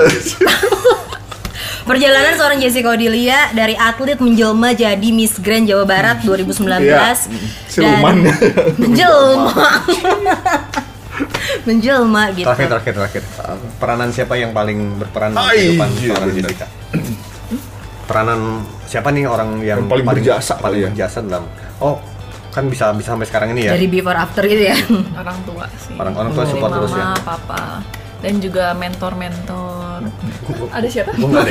Perjalanan 1.88 2.37
seorang 2.37 2.59
Jessica 2.61 2.92
Odilia 2.92 3.48
dari 3.51 3.72
atlet 3.72 4.20
menjelma 4.20 4.77
jadi 4.77 5.09
Miss 5.09 5.40
Grand 5.40 5.64
Jawa 5.64 5.83
Barat 5.83 6.20
2019 6.20 6.85
Iya, 6.85 7.16
siluman. 7.64 8.29
menjelma 8.77 9.68
menjelma 11.66 12.22
gitu 12.31 12.44
Terakhir, 12.44 12.68
terakhir, 12.70 12.92
terakhir. 12.94 13.22
Peranan 13.77 14.09
siapa 14.11 14.37
yang 14.37 14.53
paling 14.53 14.79
berperan 14.96 15.33
dalam 15.33 15.48
kehidupan 15.48 15.88
iya, 15.90 16.12
seorang 16.12 16.29
bener. 16.29 16.42
Jessica? 16.44 16.66
Peranan 18.05 18.40
siapa 18.85 19.09
nih 19.09 19.24
orang 19.24 19.48
yang, 19.59 19.81
Yang 19.81 19.88
paling 19.88 20.07
berjasa 20.07 20.53
paling 20.57 20.79
ya? 20.79 20.88
berjasa 20.88 21.18
dalam 21.20 21.44
Oh, 21.79 21.96
kan 22.48 22.64
bisa 22.66 22.92
bisa 22.92 23.12
sampai 23.12 23.24
sekarang 23.24 23.48
ini 23.53 23.64
ya. 23.64 23.72
dari 23.72 23.87
before 23.87 24.12
after 24.14 24.42
itu 24.42 24.64
ya 24.66 24.77
orang 25.14 25.38
tua 25.42 25.64
sih 25.79 25.94
Orang 25.94 26.14
orang 26.16 26.31
tua 26.33 26.44
support 26.44 26.70
terus 26.74 26.90
ya. 26.90 27.05
mama 27.07 27.20
papa 27.22 27.61
dan 28.19 28.33
juga 28.39 28.75
mentor-mentor 28.75 30.03
ada 30.69 30.87
siapa 30.87 31.15
Gue. 31.15 31.31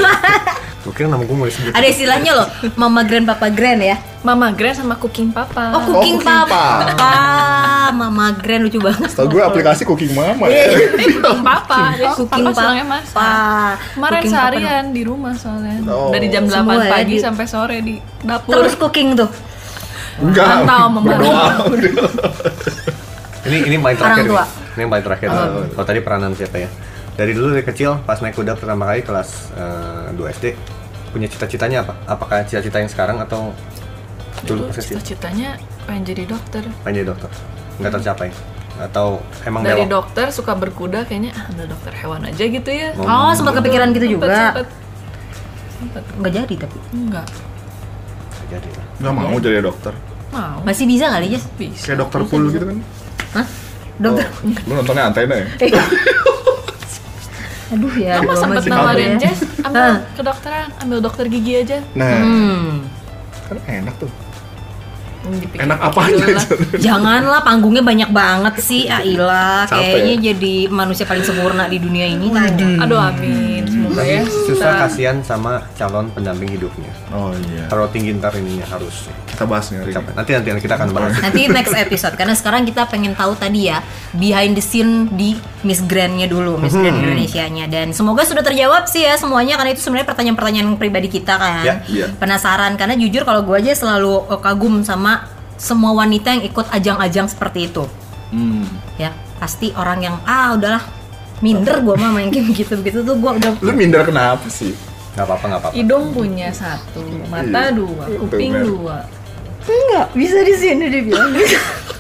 Gue 0.78 0.94
kira 0.94 1.08
nama 1.08 1.20
gue 1.20 1.32
mau 1.32 1.44
disebut. 1.44 1.72
ada 1.72 1.84
istilahnya 1.84 2.32
loh 2.34 2.48
mama 2.74 3.04
grand 3.04 3.24
papa 3.24 3.48
grand 3.48 3.76
ya 3.78 4.00
mama 4.22 4.52
Grand 4.52 4.72
sama 4.74 4.96
cooking 4.96 5.30
papa 5.30 5.72
oh 5.74 5.84
cooking, 5.86 6.16
cooking 6.16 6.48
papa. 6.48 6.88
papa. 6.90 7.12
mama 7.94 8.32
grand 8.34 8.62
lucu 8.62 8.80
banget 8.80 9.12
Tahu 9.12 9.28
gue 9.30 9.42
aplikasi 9.42 9.84
Cooking 9.84 10.12
Mama 10.12 10.48
ya. 10.48 10.64
cooking 10.64 11.44
papa 11.44 11.80
cooking 12.14 12.46
papa 12.50 12.72
masak 12.86 13.12
papa 13.12 13.32
kemarin 13.92 14.12
Cooking 14.18 14.32
papa. 14.32 14.40
seharian 14.48 14.84
di 14.90 15.02
rumah 15.04 15.34
soalnya 15.34 15.76
Oh. 15.88 16.08
dari 16.10 16.28
jam 16.28 16.44
8 16.46 16.56
Semua 16.58 16.76
ya, 16.78 16.88
pagi 16.90 17.14
di- 17.14 17.22
sampai 17.22 17.46
sore 17.46 17.78
di 17.80 17.96
dapur 18.22 18.52
terus 18.54 18.76
cooking 18.76 19.10
tuh 19.14 19.32
Enggak. 20.18 20.66
Mantap, 20.66 20.90
membantu. 20.90 21.30
Ini 23.46 23.58
ini 23.64 23.76
paling 23.78 23.98
terakhir. 23.98 24.18
Orang 24.18 24.28
tua. 24.28 24.44
nih. 24.44 24.57
Ini 24.78 24.86
yang 24.86 24.92
paling 24.94 25.06
terakhir. 25.06 25.28
Kalau 25.74 25.86
tadi 25.86 26.00
peranan 26.00 26.32
siapa 26.32 26.58
ya? 26.62 26.70
Dari 27.18 27.34
dulu 27.34 27.50
dari 27.50 27.66
kecil 27.66 27.98
pas 28.06 28.22
naik 28.22 28.38
kuda 28.38 28.54
pertama 28.54 28.86
kali 28.86 29.02
kelas 29.02 29.50
eh, 29.58 30.14
2 30.14 30.22
SD 30.38 30.46
punya 31.10 31.26
cita-citanya 31.26 31.82
apa? 31.82 31.98
Apakah 32.06 32.46
cita-cita 32.46 32.78
yang 32.78 32.88
sekarang 32.88 33.18
atau 33.18 33.50
dulu 34.46 34.70
dulu 34.70 34.78
cita-citanya 34.78 35.58
pengen 35.84 36.06
jadi 36.06 36.24
dokter 36.30 36.62
Pengen 36.86 36.96
jadi 36.96 37.08
dokter. 37.10 37.30
Nggak 37.78 37.92
tercapai. 37.98 38.30
Atau 38.78 39.18
emang 39.42 39.66
dari 39.66 39.82
belok? 39.82 40.14
dokter 40.14 40.30
suka 40.30 40.54
berkuda 40.54 41.02
kayaknya 41.04 41.34
ah 41.34 41.50
ambil 41.50 41.66
dokter 41.68 41.98
hewan 41.98 42.22
aja 42.22 42.44
gitu 42.46 42.70
ya 42.70 42.94
oh 42.94 43.34
sempat 43.34 43.58
kepikiran 43.58 43.90
gitu 43.90 44.06
juga 44.14 44.54
Sempet, 44.54 44.68
sempet. 45.74 46.04
nggak 46.14 46.34
jadi 46.38 46.54
tapi 46.62 46.78
enggak 46.94 47.26
Nggak 48.38 48.48
jadi 48.54 48.70
lah. 48.78 48.86
Enggak 49.02 49.14
mau 49.18 49.38
jadi 49.42 49.60
dokter. 49.60 49.94
mau 50.30 50.62
masih 50.62 50.86
bisa 50.86 51.10
kali 51.10 51.26
Jess 51.34 51.50
bisa 51.58 51.90
Kayak 51.90 52.00
dokter 52.00 52.20
pool 52.24 52.44
gitu 52.54 52.66
kan. 52.70 52.78
Hah? 53.34 53.48
Dokter 53.98 54.28
Lu 54.66 54.74
nontonnya 54.78 55.04
antena 55.10 55.36
ya? 55.42 55.46
aduh 57.68 57.94
ya 58.00 58.24
sempat 58.24 58.64
masih 58.64 58.72
nawarin. 58.72 59.12
Jess 59.20 59.44
ambil 59.60 60.00
kedokteran 60.16 60.72
ambil 60.80 61.04
dokter 61.04 61.28
gigi 61.28 61.54
aja 61.68 61.84
Nah, 62.00 62.16
hmm. 62.24 62.88
kan 63.52 63.58
enak 63.68 63.96
tuh. 64.00 64.12
Hmm, 65.28 65.38
dipikir- 65.38 65.68
Enak 65.68 65.80
dulu 65.84 66.28
lah. 66.32 66.46
Janganlah 66.80 67.42
panggungnya 67.44 67.84
banyak 67.84 68.10
banget 68.10 68.56
sih, 68.60 68.88
Aila. 68.88 69.68
Kayaknya 69.68 70.16
jadi 70.32 70.56
manusia 70.72 71.04
paling 71.04 71.24
sempurna 71.24 71.68
di 71.68 71.78
dunia 71.78 72.08
ini. 72.08 72.32
aduh 72.78 73.00
amin 73.00 73.68
semoga 73.68 74.04
ya 74.04 74.22
Susah 74.24 74.72
kasihan 74.86 75.18
sama 75.22 75.64
calon 75.74 76.08
pendamping 76.12 76.50
hidupnya. 76.50 76.92
Oh 77.10 77.34
iya. 77.50 77.66
Terlalu 77.68 77.90
tinggi 77.92 78.10
ntar 78.16 78.34
ininya 78.34 78.68
harus 78.68 79.10
Kita 79.28 79.44
bahas 79.46 79.70
capek. 79.70 80.14
Nanti 80.14 80.32
nanti 80.34 80.62
kita 80.62 80.76
akan 80.76 80.90
bahas. 80.94 81.14
Nanti 81.20 81.42
next 81.48 81.74
episode 81.74 82.14
karena 82.18 82.34
sekarang 82.34 82.66
kita 82.66 82.86
pengen 82.88 83.14
tahu 83.14 83.38
tadi 83.38 83.70
ya 83.70 83.82
behind 84.14 84.58
the 84.58 84.64
scene 84.64 85.10
di 85.14 85.38
Miss 85.62 85.82
Grand-nya 85.84 86.26
dulu, 86.26 86.58
Miss 86.58 86.74
Grand 86.74 86.96
Indonesia-nya 86.96 87.66
dan 87.68 87.94
semoga 87.94 88.26
sudah 88.26 88.42
terjawab 88.42 88.86
sih 88.86 89.04
ya 89.04 89.14
semuanya 89.14 89.58
karena 89.58 89.74
itu 89.74 89.82
sebenarnya 89.82 90.08
pertanyaan-pertanyaan 90.10 90.68
pribadi 90.78 91.10
kita 91.12 91.38
kan. 91.38 91.64
Ya, 91.66 91.76
iya. 91.86 92.06
Penasaran 92.14 92.78
karena 92.78 92.98
jujur 92.98 93.22
kalau 93.24 93.46
gue 93.46 93.58
aja 93.58 93.74
selalu 93.74 94.26
eh, 94.28 94.40
kagum 94.42 94.82
sama 94.82 95.17
semua 95.58 95.92
wanita 95.92 96.32
yang 96.32 96.44
ikut 96.44 96.66
ajang-ajang 96.70 97.28
seperti 97.28 97.68
itu. 97.68 97.84
Hmm. 98.30 98.66
Ya, 98.96 99.12
pasti 99.38 99.74
orang 99.74 100.00
yang 100.00 100.16
ah 100.24 100.54
udahlah 100.54 100.84
minder 101.38 101.82
gue 101.82 101.94
mah 101.94 102.10
main 102.10 102.30
game 102.30 102.50
gitu 102.52 102.74
begitu 102.76 103.02
tuh 103.02 103.14
gue 103.14 103.32
udah 103.36 103.52
Lu 103.62 103.72
minder 103.72 104.02
kenapa 104.02 104.46
sih? 104.48 104.74
Nggak 105.14 105.26
apa-apa 105.26 105.46
nggak 105.48 105.62
apa-apa. 105.62 105.76
hidung 105.76 106.06
punya 106.10 106.50
satu 106.50 107.02
mata 107.26 107.70
Iya. 107.70 107.74
dua 107.74 108.04
Itu, 108.06 108.18
kuping 108.26 108.54
dua 108.62 108.98
Enggak, 109.68 110.08
bisa 110.14 110.40
di 110.42 110.54
sini 110.56 110.88
dia 110.88 111.02
bilang 111.04 111.34
gitu. 111.34 111.58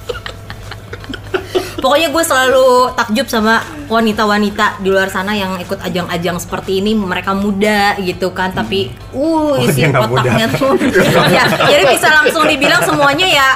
Pokoknya 1.77 2.09
gue 2.09 2.23
selalu 2.23 2.67
takjub 2.93 3.27
sama 3.27 3.61
wanita-wanita 3.87 4.81
di 4.81 4.89
luar 4.89 5.07
sana 5.07 5.31
yang 5.31 5.55
ikut 5.57 5.77
ajang-ajang 5.77 6.37
seperti 6.37 6.81
ini. 6.81 6.91
Mereka 6.91 7.31
muda 7.31 7.93
gitu 8.01 8.33
kan, 8.33 8.49
tapi 8.51 8.89
uh 9.13 9.53
Oh, 9.53 9.53
isi 9.55 9.81
dia 9.81 9.93
nggak 9.93 10.09
otaknya 10.09 10.47
muda. 10.47 10.57
tuh. 10.57 10.73
ya, 11.29 11.43
jadi 11.63 11.83
bisa 11.87 12.07
langsung 12.11 12.43
dibilang 12.43 12.81
semuanya 12.81 13.27
ya 13.27 13.49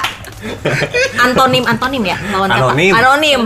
antonim 1.20 1.62
antonim 1.62 2.02
ya 2.02 2.18
lawan 2.34 2.50
kata 2.50 2.74
Anonim. 2.74 2.90
anonim 2.92 3.40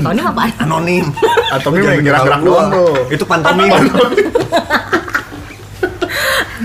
anonim 0.00 0.24
apaan 0.24 0.52
Anonim. 0.64 1.04
Atau 1.48 1.68
Jangan 1.72 1.92
yang 1.92 2.04
gerak-gerak 2.04 2.40
doang. 2.40 2.70
Itu 3.08 3.24
pantomim. 3.24 3.68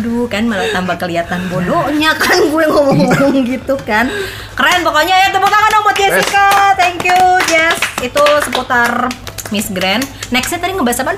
aduh 0.04 0.28
kan 0.28 0.44
malah 0.44 0.68
tambah 0.76 1.00
kelihatan 1.00 1.48
bodohnya 1.48 2.12
kan 2.20 2.36
gue 2.36 2.66
ngomong-ngomong 2.68 3.40
gitu 3.48 3.80
kan 3.88 4.12
keren 4.52 4.84
pokoknya 4.84 5.16
ya 5.16 5.28
tepuk 5.32 5.48
tangan 5.48 5.70
dong 5.72 5.84
buat 5.88 5.96
Jessica 5.96 6.76
thank 6.76 7.08
you 7.08 7.16
Jess 7.48 7.80
itu 8.04 8.24
seputar 8.44 9.08
Miss 9.48 9.72
Grand. 9.72 10.04
Nextnya 10.28 10.60
tadi 10.60 10.76
ngebahas 10.76 11.08
apa? 11.08 11.14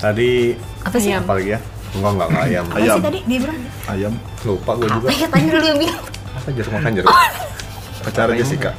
Tadi 0.00 0.54
Apa 0.88 0.96
sih? 0.96 1.12
Apa 1.12 1.36
lagi 1.36 1.52
ya? 1.52 1.60
Enggak 1.92 2.10
enggak 2.16 2.28
ayam. 2.40 2.64
Apa 2.64 2.78
Ayam. 2.80 2.96
sih 2.96 3.04
tadi 3.04 3.18
dia 3.28 3.38
bilang? 3.44 3.58
Ayam. 3.84 4.12
Lupa 4.48 4.72
gue 4.80 4.88
juga. 4.88 5.04
Apa 5.04 5.12
ya 5.12 5.26
tanya 5.28 5.48
dulu 5.52 5.66
yang 5.68 5.78
bilang? 5.82 6.00
Apa 6.32 6.48
jeruk 6.48 6.72
makan 6.72 6.90
jeruk? 6.96 7.10
Pacar 8.08 8.28
Jessica. 8.32 8.70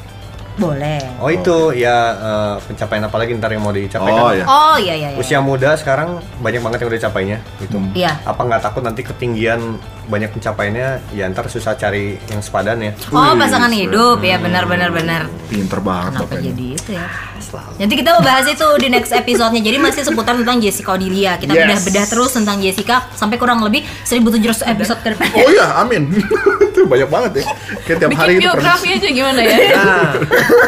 Boleh. 0.56 1.02
Oh 1.18 1.28
itu 1.28 1.56
ya 1.74 1.98
eh, 2.14 2.56
pencapaian 2.64 3.04
apa 3.04 3.16
lagi 3.16 3.34
ntar 3.34 3.50
yang 3.50 3.62
mau 3.62 3.72
dicapai 3.72 4.12
Oh 4.12 4.30
kan? 4.30 4.36
ya. 4.36 4.46
Oh 4.46 4.76
iya 4.78 4.94
iya 4.96 5.10
iya. 5.12 5.18
Usia 5.18 5.40
muda 5.40 5.74
sekarang 5.74 6.10
banyak 6.40 6.60
banget 6.60 6.78
yang 6.82 6.90
udah 6.90 7.02
capainya 7.04 7.38
gitu. 7.58 7.78
Iya. 7.94 8.22
Apa 8.22 8.42
nggak 8.44 8.62
takut 8.62 8.82
nanti 8.82 9.02
ketinggian 9.02 9.78
banyak 10.04 10.30
pencapaiannya 10.30 11.16
ya 11.16 11.26
ntar 11.28 11.48
susah 11.48 11.74
cari 11.74 12.20
yang 12.28 12.40
sepadan 12.40 12.78
ya? 12.80 12.92
Oh 13.10 13.24
Wih, 13.24 13.40
pasangan 13.40 13.68
seru. 13.68 13.82
hidup 13.82 14.20
ya 14.20 14.38
benar 14.38 14.64
benar 14.66 14.90
benar. 14.90 15.22
Pinter 15.48 15.80
banget 15.80 16.12
Kenapa 16.14 16.26
bapaknya. 16.28 16.50
jadi 16.50 16.68
itu 16.76 16.92
ya? 16.92 17.08
Nanti 17.54 17.94
kita 17.94 18.10
mau 18.12 18.24
bahas 18.24 18.46
itu 18.46 18.66
di 18.78 18.88
next 18.88 19.12
episode-nya. 19.12 19.62
Jadi 19.62 19.78
masih 19.78 20.02
seputar 20.02 20.34
tentang 20.34 20.58
Jessica 20.58 20.92
Odilia. 20.92 21.38
Kita 21.38 21.54
Yes. 21.54 21.62
bedah-bedah 21.84 22.06
terus 22.08 22.32
tentang 22.32 22.58
Jessica 22.58 23.06
sampai 23.14 23.38
kurang 23.38 23.62
lebih 23.62 23.86
1700 24.04 24.66
episode 24.66 25.00
ke 25.00 25.14
depan. 25.14 25.28
Oh 25.36 25.50
iya, 25.52 25.78
amin. 25.78 26.10
itu 26.84 26.92
banyak 26.92 27.08
banget 27.08 27.32
ya. 27.40 27.44
Kayak 27.88 27.98
tiap 28.04 28.12
hari 28.12 28.32
Bikin 28.36 28.44
itu 28.44 28.48
biografi 28.52 28.88
aja 28.92 29.08
gimana 29.08 29.40
ya? 29.40 29.58
Nah, 29.72 30.12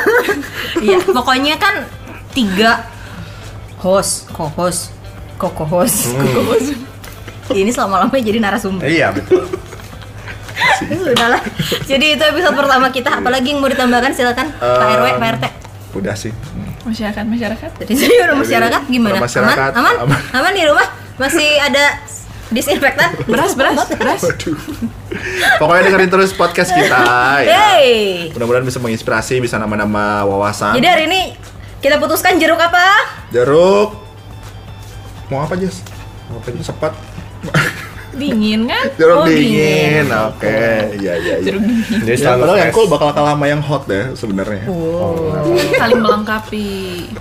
Iya, 0.87 0.97
pokoknya 1.03 1.55
kan 1.59 1.83
tiga 2.31 2.87
host, 3.83 4.31
co-host, 4.31 4.95
co-host. 5.35 6.07
Ini 7.51 7.69
selama-lamanya 7.69 8.23
jadi 8.23 8.39
narasumber. 8.39 8.87
iya 8.87 9.11
betul. 9.11 9.43
Sudahlah. 10.79 11.43
Jadi 11.83 12.15
itu 12.15 12.23
episode 12.23 12.55
pertama 12.55 12.87
kita. 12.89 13.19
Apalagi 13.19 13.51
yang 13.51 13.59
mau 13.59 13.67
ditambahkan 13.67 14.15
silakan 14.15 14.55
Pak 14.55 14.87
RW, 14.95 15.05
Pak 15.19 15.27
RT. 15.35 15.45
Udah 15.95 16.15
sih. 16.15 16.31
Hmm. 16.31 16.71
Masyarakat 16.87 17.23
masyarakat. 17.27 17.69
Jadi 17.83 17.91
jadi 18.07 18.13
udah 18.25 18.37
masyarakat 18.39 18.81
gimana? 18.87 19.17
Masyarakat, 19.19 19.71
aman? 19.75 19.95
Aman? 19.99 20.15
aman. 20.15 20.19
Aman 20.31 20.51
di 20.55 20.63
rumah? 20.63 20.87
Masih 21.15 21.47
ada 21.59 21.99
disinfektan? 22.51 23.15
Beras 23.27 23.55
beras 23.55 23.83
beras. 23.93 24.21
Waduh. 24.23 24.57
Pokoknya 25.55 25.81
dengerin 25.85 26.09
terus 26.09 26.31
podcast 26.31 26.71
kita 26.71 27.03
ya. 27.41 27.51
Hey. 27.73 28.29
Mudah-mudahan 28.31 28.63
bisa 28.63 28.77
menginspirasi, 28.77 29.37
bisa 29.37 29.55
nama-nama 29.55 30.23
wawasan. 30.23 30.73
Jadi 30.73 30.87
hari 30.87 31.03
ini 31.05 31.21
kita 31.79 31.97
putuskan 31.97 32.35
jeruk 32.35 32.57
apa? 32.57 32.83
Jeruk. 33.29 33.95
Mau 35.27 35.39
apa, 35.39 35.55
Jess? 35.55 35.81
Mau 36.27 36.37
apa 36.37 36.49
Sepat. 36.57 36.93
Dingin 38.15 38.63
kan? 38.63 38.85
Jeruk 38.99 39.15
Oh, 39.17 39.25
dingin. 39.27 40.07
dingin. 40.07 40.07
Oke. 40.07 40.47
Iya, 40.95 41.13
iya, 41.19 41.35
iya. 41.35 41.35
Jeruk 41.43 41.61
dingin. 41.61 41.99
Jadi 42.05 42.17
Ya, 42.17 42.31
padahal 42.33 42.57
yang 42.57 42.71
cool 42.71 42.87
bakal 42.87 43.09
kalah 43.11 43.35
sama 43.35 43.45
yang 43.45 43.59
hot 43.59 43.83
deh 43.85 44.15
sebenarnya. 44.15 44.63
Saling 45.75 45.99
melengkapi. 45.99 46.67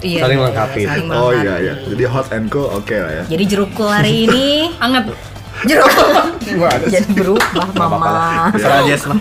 Iya. 0.00 0.20
Saling 0.22 0.38
melengkapi. 0.38 0.80
Saling 0.87 1.09
Oh 1.11 1.35
iya 1.35 1.54
iya. 1.59 1.74
Jadi 1.83 2.02
hot 2.07 2.30
and 2.30 2.46
cool 2.46 2.70
oke 2.70 2.94
lah 2.94 3.11
ya. 3.12 3.24
Jadi 3.26 3.42
jeruk 3.44 3.74
cool 3.74 3.90
hari 3.90 4.24
ini 4.24 4.70
Anget. 4.85 5.34
Jeruk 5.64 5.90
Gimana 6.44 6.85
jadi 6.87 7.09
berubah 7.16 7.66
mama. 7.72 8.09
Terserah 8.53 8.85
Jess 8.85 9.09
lah. 9.09 9.16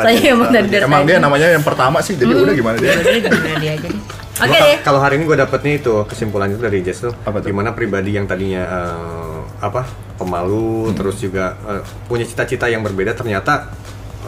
Saya 0.00 0.32
emang 0.32 0.48
dari 0.48 0.68
dari 0.72 0.84
Emang 0.88 1.04
dia 1.04 1.20
namanya 1.20 1.48
yang 1.52 1.60
pertama 1.60 2.00
sih, 2.00 2.16
jadi 2.16 2.32
udah 2.32 2.54
gimana 2.56 2.76
dia? 2.80 2.96
Jadi 2.98 3.20
gimana 3.28 3.56
dia 3.60 3.72
aja 3.76 3.86
deh. 3.86 4.00
Oke 4.42 4.56
deh. 4.58 4.76
Kalau 4.80 4.98
hari 4.98 5.20
ini 5.20 5.28
gue 5.28 5.36
dapetnya 5.36 5.72
itu 5.76 5.92
kesimpulan 6.08 6.48
itu 6.50 6.58
dari 6.64 6.80
Jess 6.80 7.04
tuh. 7.04 7.12
Apa 7.22 7.44
tuh? 7.44 7.52
Gimana 7.52 7.76
pribadi 7.76 8.16
yang 8.16 8.24
tadinya 8.24 8.64
eh, 8.64 9.40
apa 9.60 9.84
pemalu, 10.16 10.88
Hmm. 10.90 10.96
terus 10.96 11.20
juga 11.20 11.54
eh, 11.68 11.82
punya 12.08 12.24
cita-cita 12.24 12.66
yang 12.66 12.80
berbeda 12.80 13.12
ternyata 13.12 13.70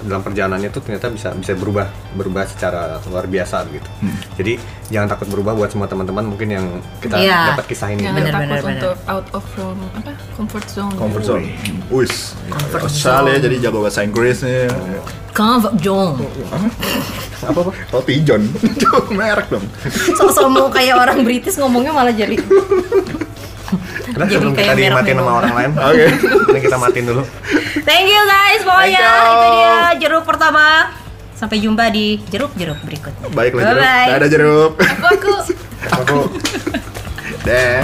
dalam 0.05 0.21
perjalanannya 0.21 0.69
tuh 0.69 0.81
ternyata 0.81 1.09
bisa 1.09 1.33
bisa 1.33 1.53
berubah 1.53 1.89
berubah 2.13 2.45
secara 2.45 3.01
luar 3.05 3.25
biasa 3.25 3.65
gitu. 3.69 3.89
Hmm. 3.99 4.17
Jadi 4.37 4.61
jangan 4.87 5.09
takut 5.11 5.27
berubah 5.27 5.53
buat 5.53 5.69
semua 5.69 5.89
teman-teman 5.89 6.25
mungkin 6.25 6.49
yang 6.51 6.67
kita 7.01 7.17
Iya. 7.17 7.57
dapat 7.57 7.65
kisah 7.67 7.89
ini. 7.91 8.05
Jangan 8.05 8.15
Bener, 8.15 8.31
takut 8.31 8.45
bener, 8.45 8.61
bener. 8.61 8.77
untuk 8.77 8.97
out 9.05 9.27
of 9.33 9.45
from 9.51 9.77
apa 9.97 10.13
comfort 10.37 10.67
zone. 10.69 10.95
Comfort 10.95 11.25
zone. 11.25 11.45
Wis. 11.89 12.37
Comfort 12.47 12.87
zone. 12.87 13.33
jadi 13.37 13.57
jago 13.61 13.81
bahasa 13.81 14.05
Inggrisnya. 14.05 14.69
Comfort 15.33 15.81
zone. 15.81 16.21
Apa 17.43 17.59
apa? 17.61 17.73
John. 18.25 18.43
John 18.79 19.05
merek 19.19 19.49
dong. 19.49 19.65
Sosok 20.17 20.49
mau 20.49 20.69
kayak 20.69 20.97
orang 20.97 21.25
British 21.25 21.57
ngomongnya 21.57 21.93
malah 21.93 22.13
jadi 22.13 22.37
Udah 23.77 24.27
Jadi 24.27 24.33
sebelum 24.35 24.53
kita 24.55 24.73
dimatiin 24.75 25.17
sama 25.19 25.33
orang 25.43 25.53
lain. 25.55 25.71
Oke. 25.77 26.07
Ini 26.55 26.61
kita 26.63 26.77
matiin 26.79 27.05
dulu. 27.11 27.23
Thank 27.85 28.07
you 28.09 28.23
guys 28.25 28.61
pokoknya 28.63 29.05
itu 29.05 29.47
dia 29.53 29.75
jeruk 30.01 30.25
pertama. 30.25 30.95
Sampai 31.35 31.59
jumpa 31.59 31.91
di 31.91 32.23
jeruk-jeruk 32.31 32.79
berikutnya. 32.87 33.27
Baiklah 33.35 33.63
jeruk. 33.75 33.83
Bye-bye. 33.83 34.09
Dadah 34.15 34.29
jeruk. 34.31 34.73
Aku 34.79 35.07
aku 35.11 35.33
Aku 35.91 36.19
Deh. 37.47 37.83